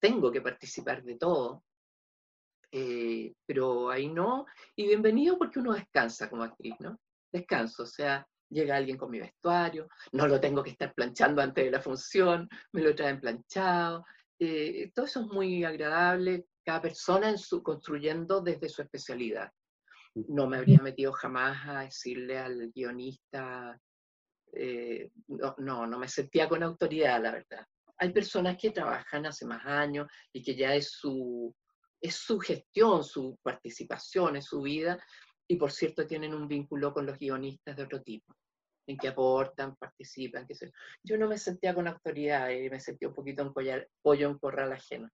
[0.00, 1.62] tengo que participar de todo,
[2.72, 6.98] eh, pero ahí no, y bienvenido porque uno descansa como actriz, ¿no?
[7.30, 11.64] Descanso, o sea, llega alguien con mi vestuario, no lo tengo que estar planchando antes
[11.64, 14.04] de la función, me lo traen planchado,
[14.38, 19.50] eh, todo eso es muy agradable, cada persona en su, construyendo desde su especialidad.
[20.14, 23.80] No me habría metido jamás a decirle al guionista,
[24.52, 27.66] eh, no, no, no me sentía con autoridad, la verdad.
[27.98, 31.54] Hay personas que trabajan hace más años y que ya es su,
[32.00, 34.98] es su gestión, su participación, es su vida,
[35.50, 38.32] y por cierto tienen un vínculo con los guionistas de otro tipo,
[38.86, 40.70] en que aportan, participan, qué sé.
[41.02, 43.52] Yo no me sentía con autoridad y me sentía un poquito en
[44.00, 45.08] pollo en corral ajeno.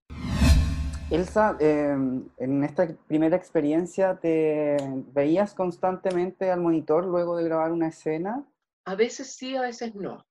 [1.10, 4.76] Elsa, em, en esta primera experiencia, ¿te
[5.14, 8.46] veías constantemente al monitor luego de grabar una escena?
[8.84, 10.22] A veces sí, a veces no.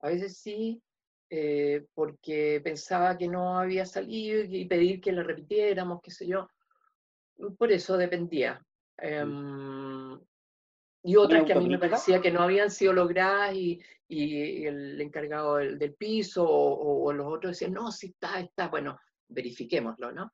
[0.00, 0.82] A veces sí,
[1.30, 6.50] eh, porque pensaba que no había salido y pedir que la repitiéramos, qué sé yo.
[7.56, 8.62] Por eso dependía.
[8.98, 10.18] Em,
[11.04, 15.00] y otras que a mí me parecía que no habían sido logradas y, y el
[15.00, 18.68] encargado del, piso o, o, los otros decían, no, sí está, está.
[18.68, 20.32] Bueno, verifiquémoslo, ¿no?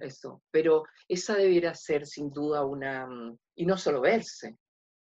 [0.00, 0.42] Eso.
[0.50, 4.56] Pero esa debiera ser sin duda una, mm, y no solo verse,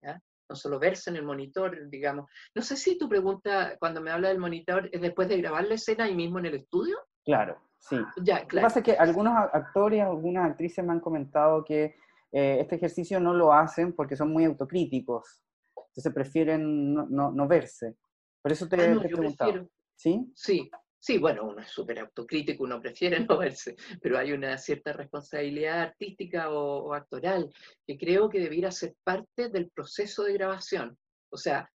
[0.02, 0.22] ¿ya?
[0.50, 2.30] no solo verse en el monitor, digamos.
[2.56, 5.76] No sé si tu pregunta, cuando me habla del monitor, es después de grabar la
[5.76, 6.98] escena ahí mismo en el estudio.
[7.26, 7.98] Claro, sí.
[8.24, 8.48] Ya, claro.
[8.48, 11.96] Lo que pasa es que algunos actores, algunas actrices me han comentado que
[12.38, 15.42] eh, este ejercicio no lo hacen porque son muy autocríticos,
[15.76, 17.96] entonces prefieren no, no, verse.
[18.44, 19.68] Por eso te, ah, he preguntado.
[19.96, 20.32] ¿Sí?
[20.36, 20.70] Sí,
[21.00, 25.82] Sí, bueno, uno es súper autocrítico, uno prefiere no verse, pero hay una cierta responsabilidad
[25.82, 27.52] artística o, actoral
[27.88, 30.98] que creo que debiera ser parte del proceso de grabación.
[31.32, 31.72] O sea,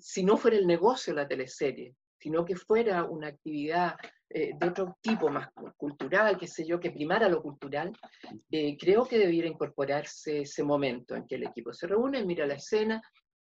[0.00, 3.96] si no fuera el negocio la teleserie, sino que fuera una actividad
[4.28, 7.92] eh, de otro tipo, más cultural, qué sé yo, que primara lo cultural,
[8.50, 12.54] eh, creo que debiera incorporarse ese momento en que el equipo se reúne, mira la
[12.54, 13.00] escena,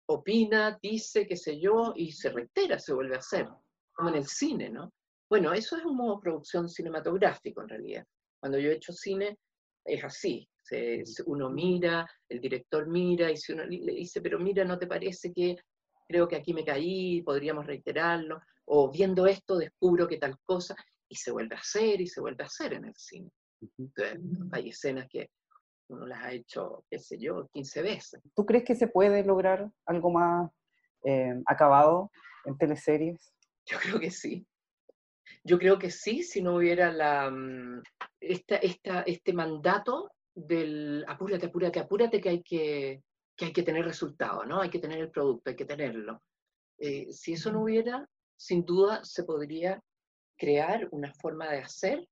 [0.07, 3.47] opina, dice, qué sé yo, y se reitera, se vuelve a hacer
[3.93, 4.93] como en el cine, ¿no?
[5.29, 8.05] Bueno, eso es un modo de producción cinematográfico en realidad.
[8.41, 9.39] Cuando yo he hecho cine,
[9.85, 10.49] es así.
[11.27, 15.33] uno mira, el director mira, y si uno le dice, pero mira, ¿no te parece
[15.33, 15.57] que
[16.09, 18.41] creo que aquí me caí, podríamos reiterarlo?
[18.73, 20.77] O viendo esto descubro que tal cosa,
[21.09, 23.31] y se vuelve a hacer, y se vuelve a hacer en el cine.
[24.53, 25.29] hay escenas que
[25.89, 28.21] uno las ha hecho, qué sé yo, 15 veces.
[28.37, 30.53] ¿Tú crees que se puede lograr algo más
[31.05, 32.13] eh, acabado
[32.45, 33.33] en teleseries?
[33.67, 34.47] Yo creo que sí.
[35.43, 37.83] Yo creo que sí, si no hubiera la, mm,
[38.21, 43.03] esta, esta, este mandato del apúrate, apúrate, apúrate que hay que,
[43.37, 44.61] que hay que tener resultados, ¿no?
[44.61, 46.23] Hay que tener el producto, hay que tenerlo.
[46.79, 48.09] Eh, si eso no hubiera,
[48.41, 49.83] sin duda se podría
[50.39, 52.09] crear una forma de hacer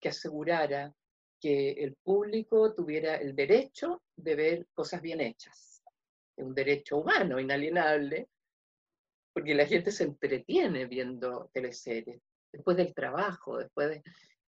[0.00, 0.92] que asegurara
[1.40, 5.80] que el público tuviera el derecho de ver cosas bien hechas.
[6.38, 8.28] Un derecho humano, inalienable,
[9.32, 12.20] porque la gente se entretiene viendo teleseries,
[12.52, 14.02] después del trabajo, después de...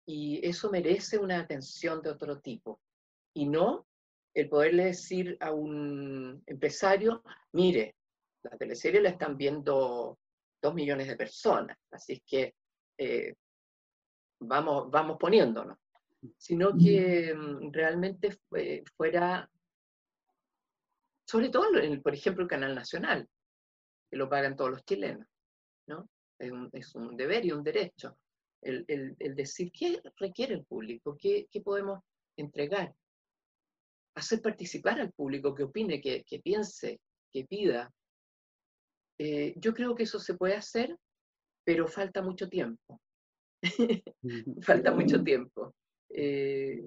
[0.07, 2.81] Y eso merece una atención de otro tipo.
[3.35, 3.87] Y no
[4.33, 7.95] el poderle decir a un empresario, mire,
[8.43, 10.19] la teleserie la están viendo
[10.61, 12.55] dos millones de personas, así es que
[12.99, 13.35] eh,
[14.41, 15.79] vamos, vamos poniéndonos,
[16.37, 18.39] sino que mm, realmente
[18.97, 19.51] fuera,
[21.27, 21.69] sobre todo,
[22.03, 23.29] por ejemplo, el Canal Nacional,
[24.11, 25.27] que lo pagan todos los chilenos,
[25.87, 26.09] ¿no?
[26.73, 28.17] Es un, deber y un derecho.
[28.63, 32.01] El, decir qué requiere el público, qué, podemos
[32.37, 32.95] entregar,
[34.15, 37.93] hacer participar al público, que opine, que, piense, que pida.
[39.23, 40.97] Eh, yo creo que eso se puede hacer,
[41.63, 43.03] pero falta mucho tiempo.
[44.63, 45.75] falta mucho tiempo.
[46.09, 46.83] Eh,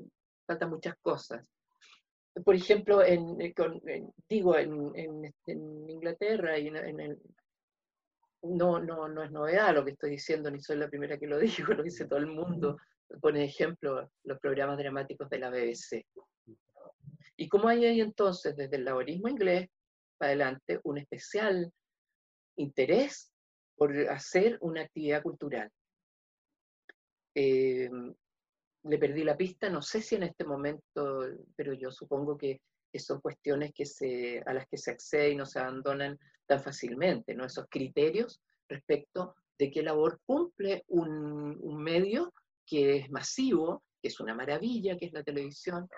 [0.48, 1.48] faltan muchas cosas.
[2.44, 3.54] Por ejemplo, en, eh,
[4.28, 5.32] digo, en,
[5.88, 7.22] Inglaterra y en, el,
[8.42, 11.38] no, no, no es novedad lo que estoy diciendo, ni soy la primera que lo
[11.68, 12.78] digo, lo dice todo el mundo.
[13.22, 16.04] Pone ejemplo los programas dramáticos de la BBC.
[17.38, 19.70] Y cómo hay ahí entonces, desde el laborismo inglés
[20.18, 21.72] para adelante, un especial
[22.56, 23.32] interés
[23.76, 25.72] por hacer una actividad cultural.
[27.36, 27.90] Eh,
[28.84, 31.22] le perdí la pista, no sé si en este momento,
[31.56, 32.62] pero yo supongo que,
[32.96, 37.44] son cuestiones que a las que se accede y no se abandonan tan fácilmente, ¿no?
[37.44, 38.40] Esos criterios
[38.70, 42.32] respecto de qué labor cumple un, un medio
[42.68, 45.90] que es masivo, que es una maravilla, que es la televisión,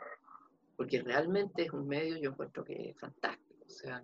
[0.77, 3.65] porque realmente es un medio, yo encuentro que es fantástico.
[3.65, 4.01] O sea,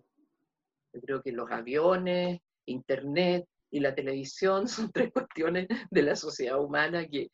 [0.93, 6.61] yo creo que los aviones, Internet, y la televisión son tres cuestiones de la sociedad
[6.61, 7.29] humana que,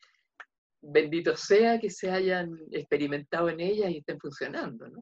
[0.80, 4.88] bendito sea que se hayan experimentado en ellas y estén funcionando.
[4.88, 5.00] ¿no?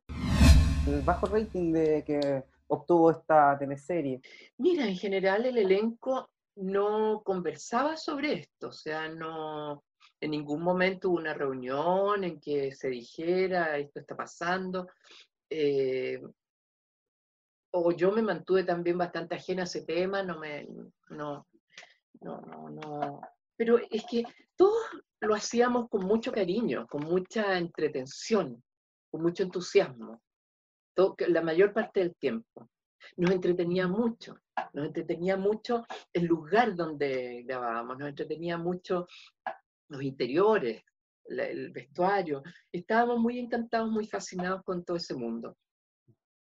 [0.87, 4.21] El bajo rating de que obtuvo esta teleserie.
[4.59, 9.85] Mira, en general el elenco no conversaba sobre esto, o sea, no
[10.21, 14.88] en ningún momento hubo una reunión en que se dijera esto está pasando.
[15.51, 16.21] Eh,
[17.79, 20.67] o yo me mantuve también bastante ajena a ese tema, no me,
[21.11, 21.47] no,
[22.21, 23.21] no, no, no.
[23.55, 24.25] Pero es que
[24.57, 24.83] todos
[25.21, 28.62] lo hacíamos con mucho cariño, con mucha entretención,
[29.11, 30.23] con mucho entusiasmo,
[31.29, 32.71] la mayor parte del tiempo.
[33.19, 34.41] Nos entretenía mucho,
[34.73, 35.85] nos entretenía mucho
[36.15, 39.07] el lugar donde grabábamos, nos entretenía mucho
[39.89, 40.83] los interiores,
[41.27, 42.43] el vestuario.
[42.73, 45.57] Estábamos muy encantados, muy fascinados con todo ese mundo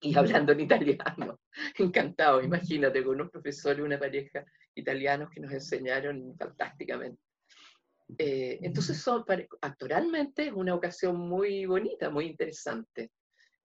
[0.00, 1.40] y hablando en italiano.
[1.78, 7.20] Encantado, imagínate, con unos profesores y una pareja italianos que nos enseñaron fantásticamente.
[8.16, 9.24] Eh, entonces, son,
[9.60, 13.10] actoralmente es una ocasión muy bonita, muy interesante.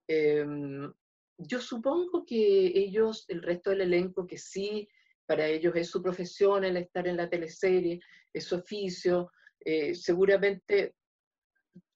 [0.08, 0.92] Em,
[1.38, 4.88] yo supongo que ellos, el resto del elenco, que sí,
[5.26, 8.02] para ellos es su profesión el estar en la teleserie,
[8.34, 9.32] es su oficio,
[9.64, 10.96] eh, seguramente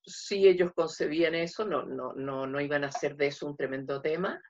[0.07, 4.01] si ellos concebían eso, no, no, no, no iban a hacer de eso un tremendo
[4.01, 4.41] tema,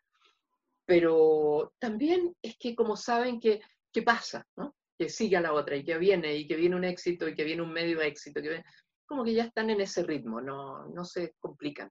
[0.85, 3.59] pero también es que como saben que,
[3.91, 4.47] ¿qué pasa?
[4.55, 4.75] ¿no?
[4.97, 7.43] Que sigue a la otra y que viene, y que viene un éxito, y que
[7.43, 8.63] viene un medio éxito, que
[9.05, 11.89] como que ya están en ese ritmo, no, no se complican,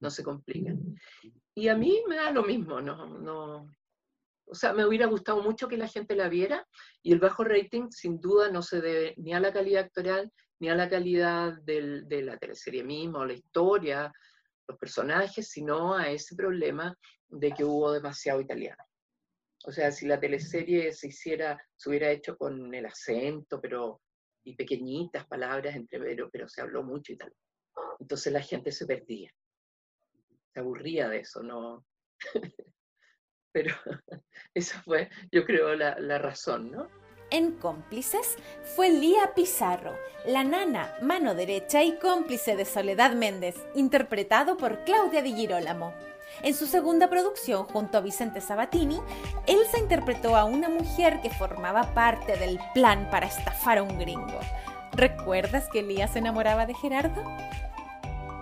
[0.00, 0.78] no se complican.
[1.54, 3.70] Y a mí me da lo mismo, no, no,
[4.50, 6.66] o sea, me hubiera gustado mucho que la gente la viera
[7.02, 10.68] y el bajo rating sin duda no se debe ni a la calidad actoral ni
[10.68, 14.12] a la calidad de la teleserie misma o la historia,
[14.66, 16.96] los personajes, sino a ese problema
[17.28, 18.82] de que hubo demasiado italiano.
[19.64, 24.00] O sea, si la teleserie se hiciera, se hubiera hecho con el acento, pero
[24.44, 27.40] y pequeñitas palabras entre pero, pero se habló mucho italiano.
[28.00, 29.30] Entonces la gente se perdía.
[30.54, 31.84] Se aburría de eso, ¿no?
[33.52, 33.74] pero
[34.54, 36.88] esa fue, yo creo, la, la razón, ¿no?
[37.30, 38.36] En cómplices
[38.74, 45.20] fue Lía Pizarro, la nana, mano derecha y cómplice de Soledad Méndez, interpretado por Claudia
[45.20, 45.92] Di Girolamo.
[46.42, 48.98] En su segunda producción, junto a Vicente Sabatini,
[49.46, 54.40] Elsa interpretó a una mujer que formaba parte del plan para estafar a un gringo.
[54.92, 57.22] ¿Recuerdas que Lía se enamoraba de Gerardo?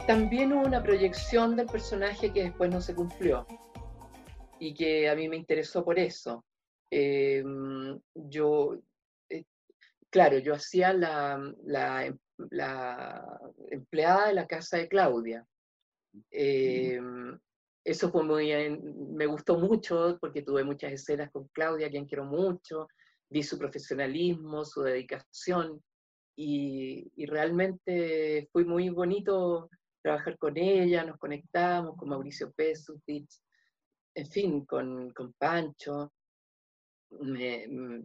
[0.06, 3.48] También hubo una proyección del personaje que después no se cumplió
[4.60, 6.44] y que a mí me interesó por eso.
[6.90, 8.80] Em, yo,
[9.28, 9.44] eh,
[10.10, 12.06] claro, yo hacía la, la,
[13.70, 15.46] empleada de la casa de Claudia,
[16.30, 17.38] Em,
[17.84, 18.52] eso fue muy,
[19.14, 22.88] me gustó mucho porque tuve muchas escenas con Claudia, a quien quiero mucho,
[23.30, 25.82] vi su profesionalismo, su dedicación
[26.36, 29.70] y, y realmente fue muy bonito
[30.02, 33.30] trabajar con ella, nos conectamos con Mauricio Pesutich,
[34.14, 36.12] en fin, con, con Pancho.
[37.10, 38.02] Mm,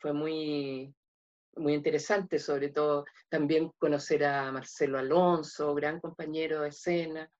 [0.00, 0.94] fue, muy,
[1.56, 7.30] muy interesante, sobre todo también conocer a Marcelo Alonso, gran compañero de escena,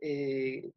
[0.00, 0.70] eh,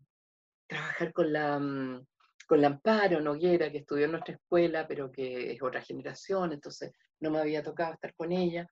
[0.68, 2.06] trabajar con la, mm,
[2.48, 6.92] con la Amparo Noguera, que estudió en nuestra escuela, pero que es otra generación, entonces
[7.20, 8.68] no me había tocado estar con ella.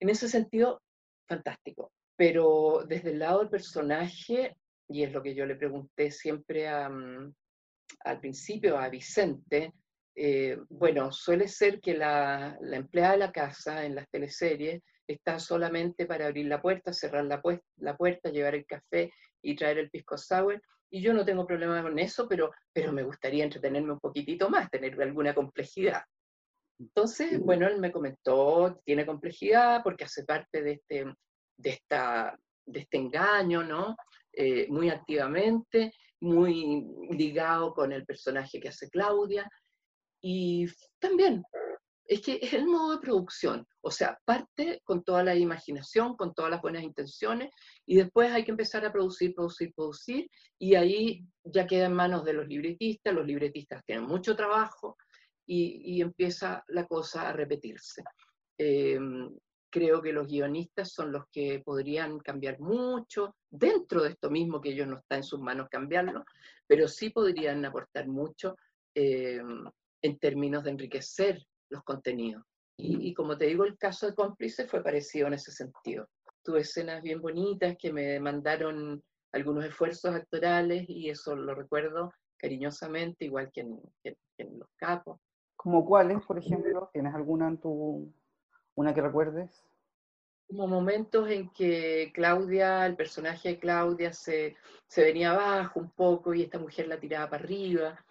[0.00, 0.82] En ese sentido,
[1.28, 1.92] fantástico.
[2.16, 4.56] Pero desde el lado del personaje,
[4.88, 7.32] y es lo que yo le pregunté siempre mm,
[8.04, 9.74] al principio a Vicente,
[10.14, 16.06] eh, bueno, suele ser que la, empleada de la casa en las teleseries está solamente
[16.06, 17.40] para abrir la puerta, cerrar la,
[17.76, 19.12] la, puerta, llevar el café
[19.42, 20.60] y traer el pisco sour.
[20.90, 24.70] Y yo no tengo problema con eso, pero, pero me gustaría entretenerme un poquitito más,
[24.70, 26.02] tener alguna complejidad.
[26.78, 31.04] Entonces, bueno, él me comentó, tiene complejidad porque hace parte de este,
[31.56, 33.96] de, esta, de este engaño, ¿no?
[34.32, 39.48] Eh, muy activamente, muy ligado con el personaje que hace Claudia,
[40.22, 40.66] y
[40.98, 41.42] también,
[42.04, 46.34] es que es el modo de producción, o sea, parte con toda la imaginación, con
[46.34, 47.50] todas las buenas intenciones,
[47.86, 52.24] y después hay que empezar a producir, producir, producir, y ahí ya queda en manos
[52.24, 54.96] de los libretistas, los libretistas tienen mucho trabajo,
[55.52, 58.04] y, empieza la cosa a repetirse.
[58.56, 59.36] Em,
[59.70, 64.70] creo que los guionistas son los que podrían cambiar mucho dentro de esto mismo, que
[64.70, 66.24] ellos no está en sus manos cambiarlo,
[66.66, 68.56] pero sí podrían aportar mucho
[68.94, 69.64] em,
[70.02, 72.44] en términos de enriquecer los contenidos.
[72.82, 76.08] Y, como te digo, el caso de cómplice fue parecido en ese sentido.
[76.42, 79.02] Tuve escenas bien bonitas que me demandaron
[79.32, 83.78] algunos esfuerzos actorales y eso lo recuerdo cariñosamente, igual que en,
[84.58, 85.20] Los Capos.
[85.56, 86.88] ¿Como cuáles, por ejemplo?
[86.90, 88.10] ¿Tienes alguna en tu,
[88.74, 89.64] una que recuerdes?
[90.48, 94.56] Como momentos en que Claudia, el personaje de Claudia, se,
[94.86, 98.04] se venía abajo un poco y esta mujer la tiraba para arriba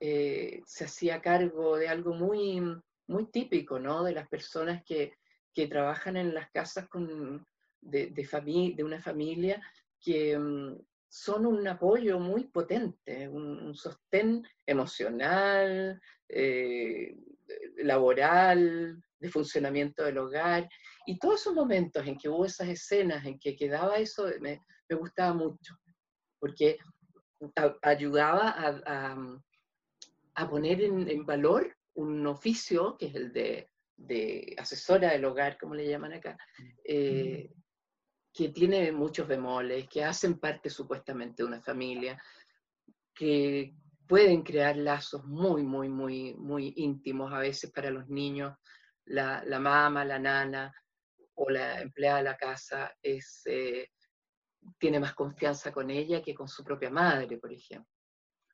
[0.00, 2.60] eh, se hacía cargo de algo muy,
[3.06, 4.04] muy típico, ¿no?
[4.04, 5.14] De las personas que,
[5.54, 7.46] que trabajan en las casas con,
[7.80, 9.62] de, de, de una familia
[10.00, 10.76] que mm,
[11.08, 17.16] son un apoyo muy potente, un, sostén emocional, eh,
[17.76, 20.68] laboral, de funcionamiento del hogar.
[21.06, 24.96] Y todos esos momentos en que hubo esas escenas, en que quedaba eso, me, me
[24.96, 25.74] gustaba mucho,
[26.38, 26.76] porque
[27.82, 29.16] ayudaba a,
[30.34, 35.88] a poner en, valor un oficio, que es el de, asesora del hogar, como le
[35.88, 36.36] llaman acá,
[36.84, 37.50] eh,
[38.32, 42.20] que tiene muchos bemoles, que hacen parte supuestamente de una familia,
[43.14, 43.74] que
[44.06, 48.56] pueden crear lazos muy, muy, muy, muy íntimos a veces para los niños.
[49.06, 50.72] La, la mamá, la nana
[51.34, 53.88] o la empleada de la casa es, eh,
[54.78, 57.90] tiene más confianza con ella que con su propia madre, por ejemplo.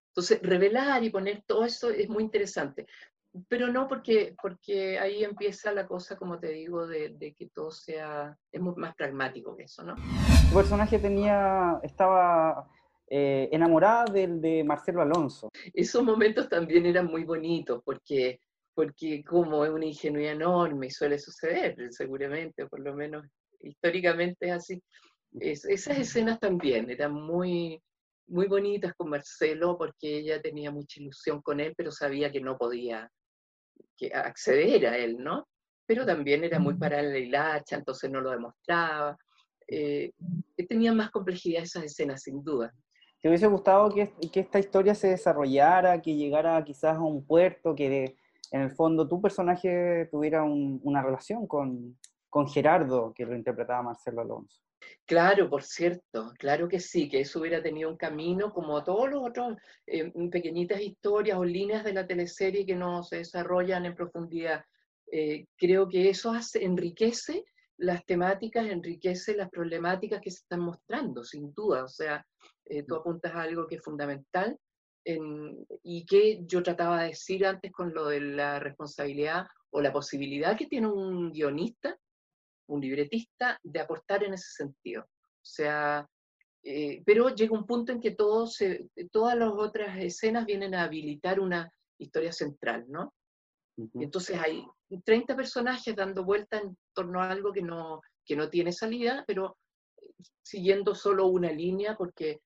[0.08, 2.86] Entonces, revelar y poner todo eso es muy interesante,
[3.48, 8.36] pero no porque, porque ahí empieza la cosa, como te digo, de, que todo sea,
[8.50, 9.94] es más pragmático que eso, ¿no?
[9.94, 12.68] Tu personaje tenía, estaba
[13.06, 15.48] eh, enamorada del de Marcelo Alonso.
[15.72, 18.40] Esos momentos también eran muy bonitos, porque,
[18.80, 23.26] porque como es una ingenuidad enorme y suele suceder, seguramente, por lo menos
[23.60, 24.82] históricamente es así.
[25.38, 27.78] esas escenas también eran muy,
[28.28, 32.56] muy bonitas con Marcelo porque ella tenía mucha ilusión con él, pero sabía que no
[32.56, 33.06] podía
[33.98, 35.46] que acceder a él, ¿no?
[35.84, 39.14] Pero también era muy para la hilacha, entonces no lo demostraba.
[39.68, 40.10] Eh,
[40.66, 42.72] tenía más complejidad esas escenas, sin duda.
[43.20, 47.74] ¿Te hubiese gustado que, que, esta historia se desarrollara, que llegara quizás a un puerto,
[47.74, 48.16] que
[48.50, 54.22] en el fondo tu personaje tuviera una relación con, con Gerardo, que lo interpretaba Marcelo
[54.22, 54.60] Alonso?
[55.04, 59.22] Claro, por cierto, claro que sí, que eso hubiera tenido un camino como todos los
[59.28, 64.64] otros eh, pequeñitas historias o líneas de la teleserie que no se desarrollan en profundidad.
[65.10, 67.44] Eh, creo que eso hace, enriquece
[67.76, 71.84] las temáticas, enriquece las problemáticas que se están mostrando, sin duda.
[71.84, 72.24] O sea,
[72.66, 74.56] eh, tú apuntas a algo que es fundamental
[75.04, 80.56] y que yo trataba de decir antes con lo de la responsabilidad o la posibilidad
[80.56, 81.98] que tiene un guionista
[82.70, 85.02] un libretista, de aportar en ese sentido.
[85.02, 86.08] O sea,
[86.62, 90.84] eh, pero llega un punto en que todo se, todas las otras escenas vienen a
[90.84, 93.12] habilitar una historia central, ¿no?
[93.94, 94.62] entonces hay
[95.04, 99.56] 30 personajes dando vuelta en torno a algo que no, que no tiene salida, pero
[100.42, 102.40] siguiendo solo una línea porque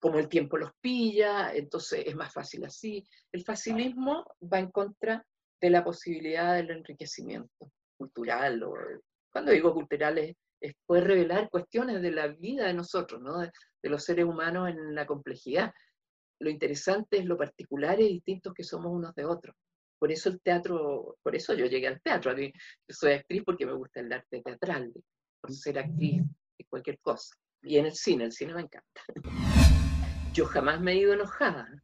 [0.00, 3.06] como el tiempo los pilla, entonces es más fácil así.
[3.30, 5.24] El facilismo va en contra
[5.60, 8.62] de la posibilidad del enriquecimiento cultural.
[8.62, 8.74] O,
[9.30, 10.34] cuando digo cultural es,
[10.86, 13.38] puede revelar cuestiones de la vida de nosotros, ¿no?
[13.38, 13.50] de,
[13.82, 15.72] los seres humanos en la complejidad.
[16.40, 19.54] Lo interesante es lo particular y distintos que somos unos de otros.
[19.98, 22.34] Por eso el teatro, por eso yo llegué al teatro.
[22.34, 22.48] Yo
[22.88, 24.90] soy actriz porque me gusta el arte teatral,
[25.42, 26.22] por ser actriz
[26.58, 27.36] de cualquier cosa.
[27.62, 29.02] Y en el cine, el cine me encanta.
[30.32, 31.82] Yo jamás me he ido enojada.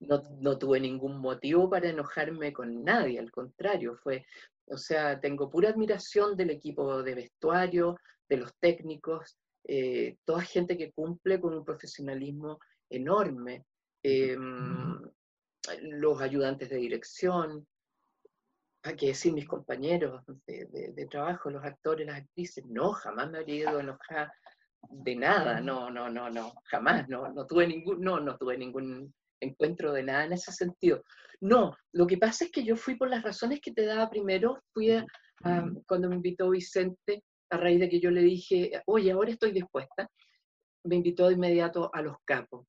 [0.00, 4.24] no, no, tuve ningún motivo para enojarme con nadie, al contrario, fue,
[4.66, 7.96] o sea, tengo pura admiración del equipo de vestuario,
[8.28, 13.64] de los técnicos, eh, toda gente que cumple con un profesionalismo enorme.
[14.02, 15.00] Em,
[15.82, 17.66] los ayudantes de dirección,
[18.82, 23.70] a qué decir mis compañeros de, trabajo, los actores, las actrices, no, jamás me habría
[23.70, 24.32] ido enojada
[24.88, 29.12] de nada, no, no, no, no, jamás, no, no tuve ningún, no, no tuve ningún
[29.40, 31.02] encuentro de nada en ese sentido.
[31.40, 34.62] No, lo que pasa es que yo fui por las razones que te daba primero,
[34.72, 35.06] fui a,
[35.86, 40.08] cuando me invitó Vicente, a raíz de que yo le dije, oye, ahora estoy dispuesta,
[40.84, 42.66] me invitó de inmediato a los capos.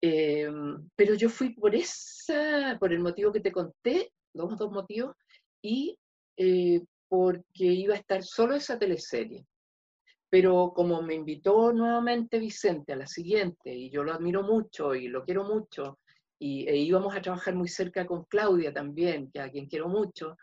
[0.00, 5.16] Em, pero yo fui por esa, por el motivo que te conté, los dos motivos,
[5.62, 5.98] y
[6.36, 9.44] eh, porque iba a estar solo esa teleserie.
[10.30, 15.08] Pero como me invitó nuevamente Vicente a la siguiente, y yo lo admiro mucho y
[15.08, 15.98] lo quiero mucho,
[16.38, 20.36] y e íbamos a trabajar muy cerca con Claudia también, que a quien quiero mucho,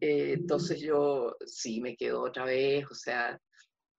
[0.00, 3.38] eh, entonces yo sí me quedo otra vez, o sea,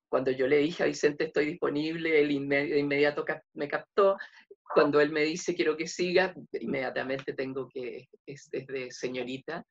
[0.08, 4.16] cuando yo le dije a Vicente estoy disponible, él de inmediato me captó
[4.74, 9.66] cuando él me dice quiero que siga, inmediatamente tengo que, es, de señorita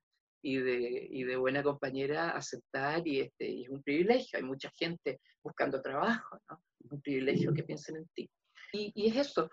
[0.44, 4.38] y de, y de, buena compañera, aceptar y, este, y es un privilegio.
[4.38, 6.60] Hay mucha gente buscando trabajo, ¿no?
[6.84, 8.30] Es un privilegio que piensen en ti.
[8.72, 9.50] Y, y es eso,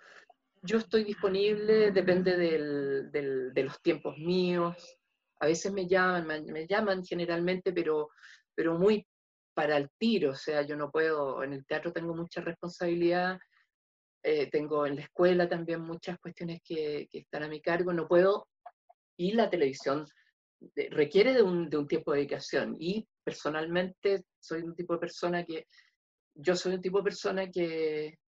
[0.61, 4.75] yo estoy disponible, depende del, del, de los tiempos míos.
[5.39, 8.09] A veces me llaman, me, llaman generalmente, pero,
[8.55, 9.05] pero muy
[9.53, 13.37] para el tiro, o sea, yo no puedo, en el teatro tengo mucha responsabilidad
[14.23, 18.47] eh, tengo en la escuela también muchas cuestiones que, están a mi cargo, no puedo,
[19.17, 20.05] y la televisión
[20.91, 25.43] requiere de un, de un, tiempo de dedicación, y personalmente soy un tipo de persona
[25.43, 25.67] que,
[26.35, 28.19] yo soy un tipo de persona que,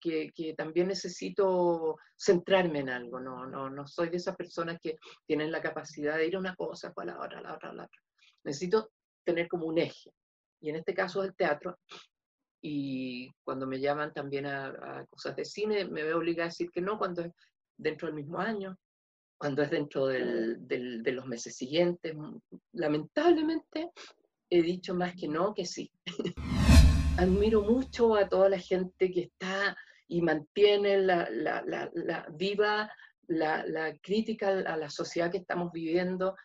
[0.00, 4.96] que, que, también necesito centrarme en algo, no, no, no soy de esas personas que
[5.26, 7.74] tienen la capacidad de ir a una cosa, a la otra, a la otra, a
[7.74, 8.00] la otra.
[8.44, 8.90] Necesito
[9.24, 10.12] tener como un eje.
[10.60, 11.78] Y en este caso del teatro,
[12.62, 16.80] y cuando me llaman también a, cosas de cine, me veo obligada a decir que
[16.80, 17.32] no cuando es
[17.76, 18.76] dentro del mismo año,
[19.38, 22.14] cuando es dentro del, del, de los meses siguientes.
[22.72, 23.90] Lamentablemente
[24.50, 25.90] he dicho más que no que sí.
[27.18, 29.76] Admiro mucho a toda la gente que está
[30.08, 32.90] y mantiene la, la, la, la viva
[33.28, 36.36] la, crítica a la sociedad que estamos viviendo,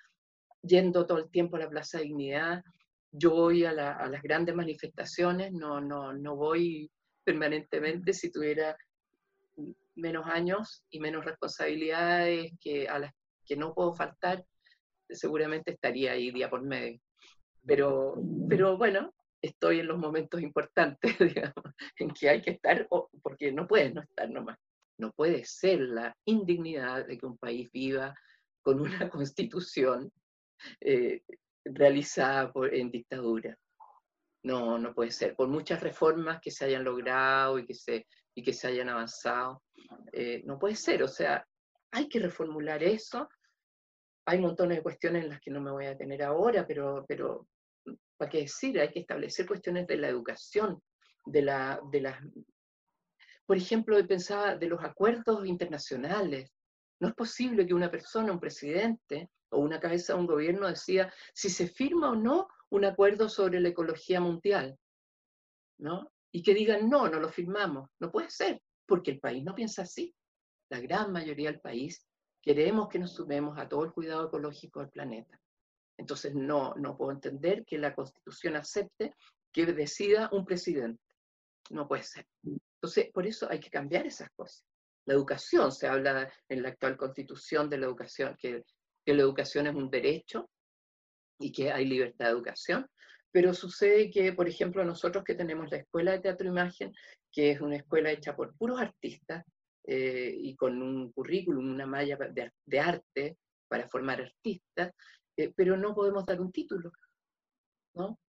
[0.62, 2.64] yendo todo el tiempo a la Plaza de Dignidad,
[3.12, 6.90] yo voy a, las grandes manifestaciones, no, no, no voy
[7.24, 8.76] permanentemente si tuviera
[10.02, 13.14] menos años y menos responsabilidades que a las
[13.46, 14.46] que no puedo faltar,
[15.10, 17.00] seguramente estaría ahí día por medio.
[17.66, 18.16] Pero,
[18.50, 22.88] pero bueno, estoy en los momentos importantes, digamos, en que hay que estar,
[23.22, 24.58] porque no puedes no estar nomás.
[24.98, 28.14] No puede ser la indignidad de que un país viva
[28.62, 30.12] con una constitución
[30.80, 31.24] eh,
[31.66, 33.58] realizada por, en dictadura.
[34.44, 35.36] No, no puede ser.
[35.36, 39.64] Por muchas reformas que se hayan logrado y que se, y que se hayan avanzado,
[40.12, 41.04] eh, no puede ser.
[41.04, 41.46] O sea,
[41.92, 43.30] hay que reformular eso.
[44.26, 47.48] Hay montones de cuestiones en las que no me voy a detener ahora, pero, pero
[48.18, 48.80] ¿para qué decir?
[48.80, 50.82] Hay que establecer cuestiones de la educación,
[51.26, 52.20] de, la, de las...
[53.46, 56.52] Por ejemplo, pensaba de los acuerdos internacionales.
[57.00, 61.14] No es posible que una persona, un presidente, o una cabeza de un gobierno decía
[61.34, 64.78] si se firma o no un acuerdo sobre la ecología mundial,
[65.78, 66.12] ¿no?
[66.32, 67.90] Y que digan, no, no lo firmamos.
[68.00, 70.14] No puede ser, porque el país no piensa así.
[70.70, 72.08] La gran mayoría del país
[72.42, 75.40] queremos que nos sumemos a todo el cuidado ecológico del planeta.
[75.98, 79.14] Entonces, no, no puedo entender que la Constitución acepte
[79.52, 81.04] que decida un presidente.
[81.70, 82.26] No puede ser.
[82.44, 84.66] Entonces, por eso hay que cambiar esas cosas.
[85.06, 88.64] La educación, se habla en la actual constitución de la educación, que
[89.06, 90.50] que la educación es un derecho
[91.40, 92.88] y que hay libertad de educación,
[93.32, 96.94] pero sucede que, por ejemplo, nosotros que tenemos la Escuela de Teatro Imagen,
[97.32, 99.46] que es una escuela hecha por puros artistas
[99.86, 104.92] eh, y con un currículum, una malla de, arte para formar artistas,
[105.38, 106.92] eh, pero no podemos dar un título,
[107.96, 108.20] ¿no?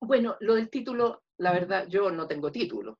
[0.00, 2.98] Bueno, lo del título, la verdad, yo no tengo título.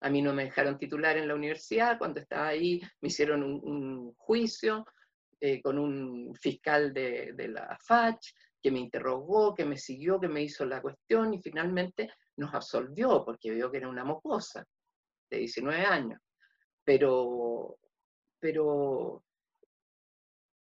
[0.00, 4.14] A mí no me dejaron titular en la universidad, cuando estaba ahí me hicieron un,
[4.14, 4.86] juicio
[5.40, 8.32] eh, con un fiscal de, de la FACH
[8.62, 13.24] que me interrogó, que me siguió, que me hizo la cuestión y finalmente nos absolvió
[13.24, 14.64] porque vio que era una mocosa
[15.30, 16.20] de 19 años.
[16.84, 17.78] Pero,
[18.40, 19.22] pero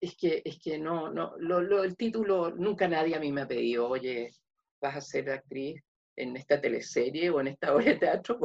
[0.01, 1.37] es que, es que no, no,
[1.83, 4.31] el título, nunca nadie a mí me ha pedido, oye,
[4.81, 5.81] vas a ser actriz
[6.17, 8.39] en esta teleserie o en esta obra de teatro,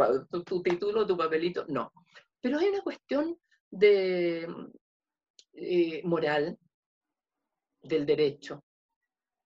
[0.45, 1.91] tu, título, tu papelito, no.
[2.41, 3.37] Pero hay una cuestión
[3.71, 4.47] de
[5.53, 6.57] eh, moral
[7.81, 8.63] del derecho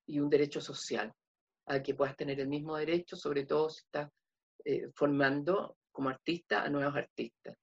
[0.05, 1.13] y un derecho social
[1.65, 4.09] a que puedas tener el mismo derecho, sobre todo si estás
[4.65, 7.55] eh, formando como artista a nuevos artistas.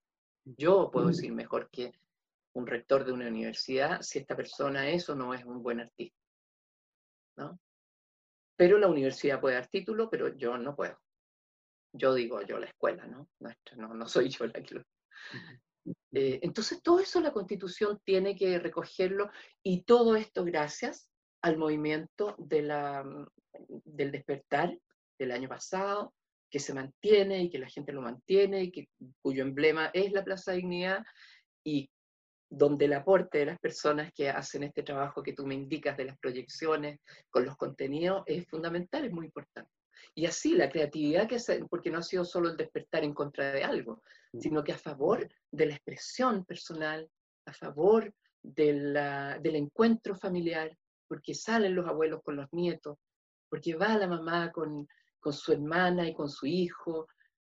[0.43, 1.91] Yo puedo decir mejor que
[2.53, 6.17] un rector de una universidad si esta persona es o no es un buen artista.
[7.37, 7.59] ¿no?
[8.55, 10.97] Pero la universidad puede dar título, pero yo no puedo.
[11.93, 13.29] Yo digo yo la escuela, ¿no?
[13.75, 14.83] no, no soy yo la que lo...
[16.13, 19.31] Eh, entonces todo eso la constitución tiene que recogerlo
[19.63, 21.10] y todo esto gracias
[21.41, 23.03] al movimiento de la,
[23.85, 24.77] del despertar
[25.17, 26.13] del año pasado,
[26.49, 28.89] que se mantiene y que la gente lo mantiene y que,
[29.21, 31.03] cuyo emblema es la Plaza Dignidad
[31.63, 31.89] y
[32.49, 36.05] donde el aporte de las personas que hacen este trabajo que tú me indicas de
[36.05, 39.71] las proyecciones con los contenidos es fundamental, es muy importante.
[40.13, 41.37] Y así la creatividad, que
[41.69, 44.39] porque no ha sido solo el despertar en contra de algo, mm.
[44.41, 47.09] sino que a favor de la expresión personal,
[47.45, 48.13] a favor
[48.43, 50.75] del encuentro familiar,
[51.11, 52.97] porque salen los abuelos con los nietos,
[53.49, 54.87] porque va la mamá con,
[55.19, 57.05] con su hermana y con su hijo.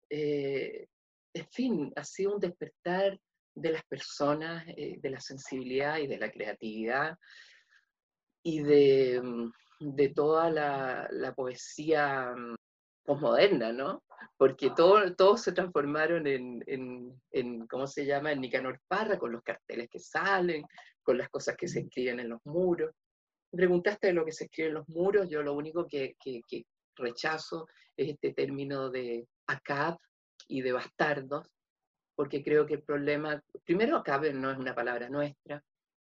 [0.08, 0.86] Eh,
[1.34, 3.20] en fin, ha sido un despertar
[3.54, 7.18] de las personas, eh, de la sensibilidad y de la creatividad
[8.42, 9.52] y de, mm,
[9.94, 12.54] de toda la, la poesía mm,
[13.04, 14.02] posmoderna, ¿no?
[14.38, 19.42] Porque todos se transformaron en, en, en, ¿cómo se llama?, en Nicanor Parra, con los
[19.42, 20.64] carteles que salen,
[21.02, 22.90] con las cosas que se escriben en los muros.
[23.50, 26.64] Preguntaste de lo que se escribe en los muros, yo lo único que, que, que
[26.96, 29.98] rechazo es este término de acab
[30.48, 31.46] y de bastardos,
[32.14, 35.62] porque creo que el problema, primero acab no es una palabra nuestra,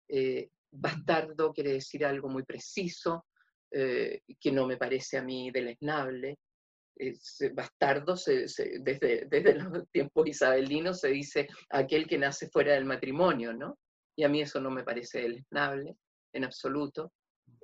[0.08, 3.26] eh, bastardo quiere decir algo muy preciso,
[3.70, 6.38] eh, que no me parece a mí deleznable.
[7.54, 8.14] bastardo,
[8.80, 13.78] desde, desde los tiempos isabelinos se dice aquel que nace fuera del matrimonio, ¿no?
[14.16, 15.96] Y a mí eso no me parece deleznable
[16.32, 17.12] en absoluto.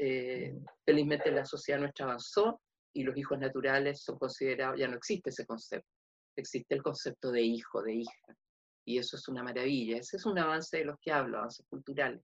[0.03, 5.29] Eh, felizmente la sociedad nuestra avanzó y los hijos naturales son considerados, ya no existe
[5.29, 5.91] ese concepto,
[6.35, 8.35] existe el concepto de hijo, de hija,
[8.87, 12.23] y eso es una maravilla, ese es un avance de los que hablo, avances culturales.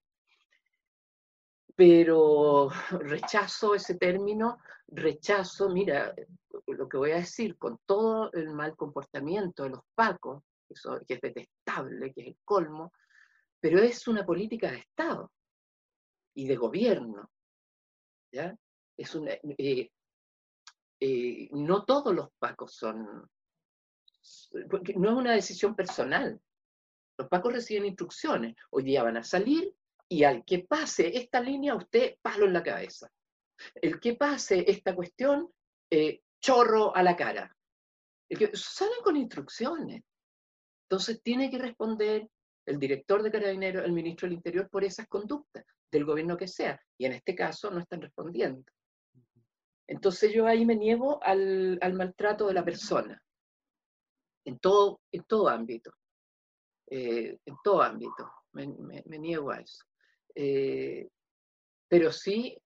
[1.75, 4.57] Pero rechazo ese término,
[4.89, 6.15] rechazo, mira,
[6.69, 11.13] lo que voy a decir, con todo el mal comportamiento de los pacos, eso, que
[11.13, 12.95] es detestable, que es el colmo,
[13.61, 15.31] pero es una política de Estado
[16.33, 17.31] y de gobierno.
[18.33, 18.57] ¿Ya?
[18.97, 19.91] Es una, eh,
[21.01, 23.29] eh, no todos los pacos son,
[24.97, 26.41] no es una decisión personal.
[27.19, 28.57] Los pacos reciben instrucciones.
[28.71, 29.75] Hoy día van a salir
[30.09, 33.11] y al que pase esta línea, usted palo en la cabeza.
[33.75, 35.51] El que pase esta cuestión,
[35.91, 37.55] eh, chorro a la cara.
[38.29, 40.03] El que, salen con instrucciones.
[40.89, 42.29] Entonces tiene que responder
[42.67, 46.81] el director de Carabineros, el ministro del Interior, por esas conductas, del gobierno que sea.
[46.99, 48.65] Y en este caso no están respondiendo.
[49.87, 53.23] Entonces yo ahí me niego al, maltrato de la persona,
[54.45, 55.93] en todo, en todo ámbito,
[56.91, 58.67] eh, en todo ámbito, me,
[59.19, 59.85] niego a eso.
[60.35, 61.09] Eh,
[61.89, 62.59] pero sí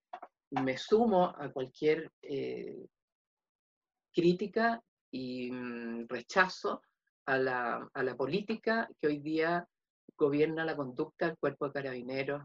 [0.49, 2.87] me sumo a cualquier eh,
[4.11, 4.81] crítica
[5.11, 6.81] y mm, rechazo
[7.27, 9.65] a la, a la, política que hoy día
[10.21, 12.43] gobierna la conducta del cuerpo de carabineros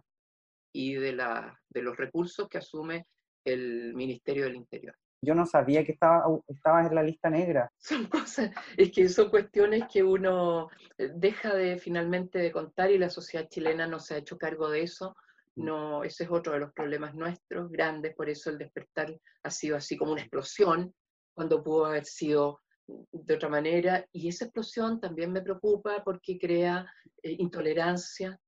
[0.72, 3.06] y de, la, de los recursos que asume
[3.44, 4.96] el Ministerio del Interior.
[5.22, 7.70] Yo no sabía que estaba, estabas en la lista negra.
[7.78, 10.68] Son cosas, es que son cuestiones que uno
[10.98, 14.68] eh, deja de finalmente de contar y la sociedad chilena no se ha hecho cargo
[14.70, 15.14] de eso.
[15.56, 15.64] Mm.
[15.64, 19.76] No, ese es otro de los problemas nuestros, grandes, por eso el despertar ha sido
[19.76, 20.94] así como una explosión,
[21.34, 24.06] cuando pudo haber sido de otra manera.
[24.12, 26.86] Y esa explosión también me preocupa porque crea
[27.22, 28.40] eh, intolerancia,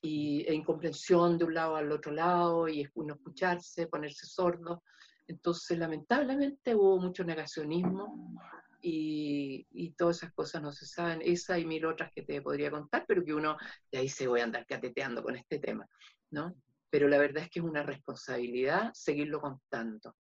[0.00, 4.82] y, e incomprensión de un lado al otro lado y no escucharse, ponerse sordo.
[5.26, 8.36] Entonces, lamentablemente hubo mucho negacionismo
[8.80, 12.70] y, y, todas esas cosas no se saben, esa y mil otras que te podría
[12.70, 13.56] contar, pero que uno
[13.90, 15.86] de ahí se voy a andar cateteando con este tema,
[16.30, 16.54] ¿no?
[16.90, 20.16] Pero la verdad es que es una responsabilidad seguirlo contando.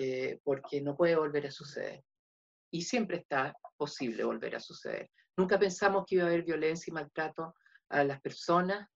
[0.00, 2.04] eh, porque no puede volver a suceder.
[2.70, 5.10] Y siempre está posible volver a suceder.
[5.36, 7.54] Nunca pensamos que iba a haber violencia y maltrato
[7.90, 8.88] a las personas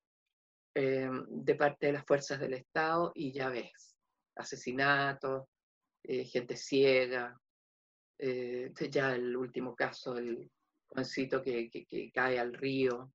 [0.75, 3.97] eh, de parte de las fuerzas del Estado y ya ves,
[4.37, 5.47] asesinatos,
[6.03, 7.39] eh, gente ciega,
[8.91, 10.49] ya el último caso, el
[10.87, 13.12] jovencito que, que, cae al río,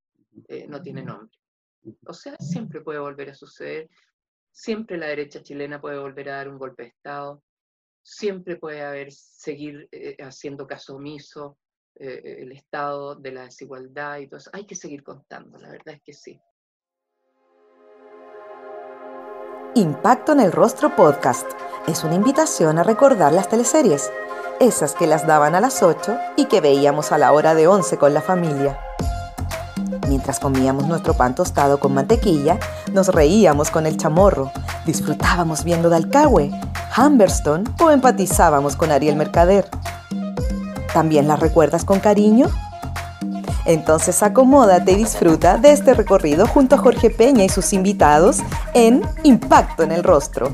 [0.68, 1.38] no tiene nombre.
[2.06, 3.90] O sea, siempre puede volver a suceder,
[4.52, 7.44] siempre la derecha chilena puede volver a dar un golpe de Estado,
[8.08, 11.58] siempre puede haber, seguir eh, haciendo caso omiso
[11.96, 14.50] eh, el estado de la desigualdad y todo eso.
[14.54, 16.40] Hay que seguir contando, la verdad es que sí.
[19.76, 21.52] Impacto en el Rostro Podcast
[21.86, 24.10] es una invitación a recordar las teleseries,
[24.62, 27.98] esas que las daban a las 8 y que veíamos a la hora de 11
[27.98, 28.80] con la familia.
[30.08, 32.58] Mientras comíamos nuestro pan tostado con mantequilla,
[32.94, 34.52] nos reíamos con el chamorro,
[34.86, 36.52] disfrutábamos viendo Dalcahue,
[36.98, 39.70] Humberstone o empatizábamos con Ariel Mercader.
[40.94, 42.48] ¿También las recuerdas con cariño?
[43.66, 48.40] Entonces acomódate y disfruta de este recorrido junto a Jorge Peña y sus invitados
[48.74, 50.54] en Impacto en el Rostro.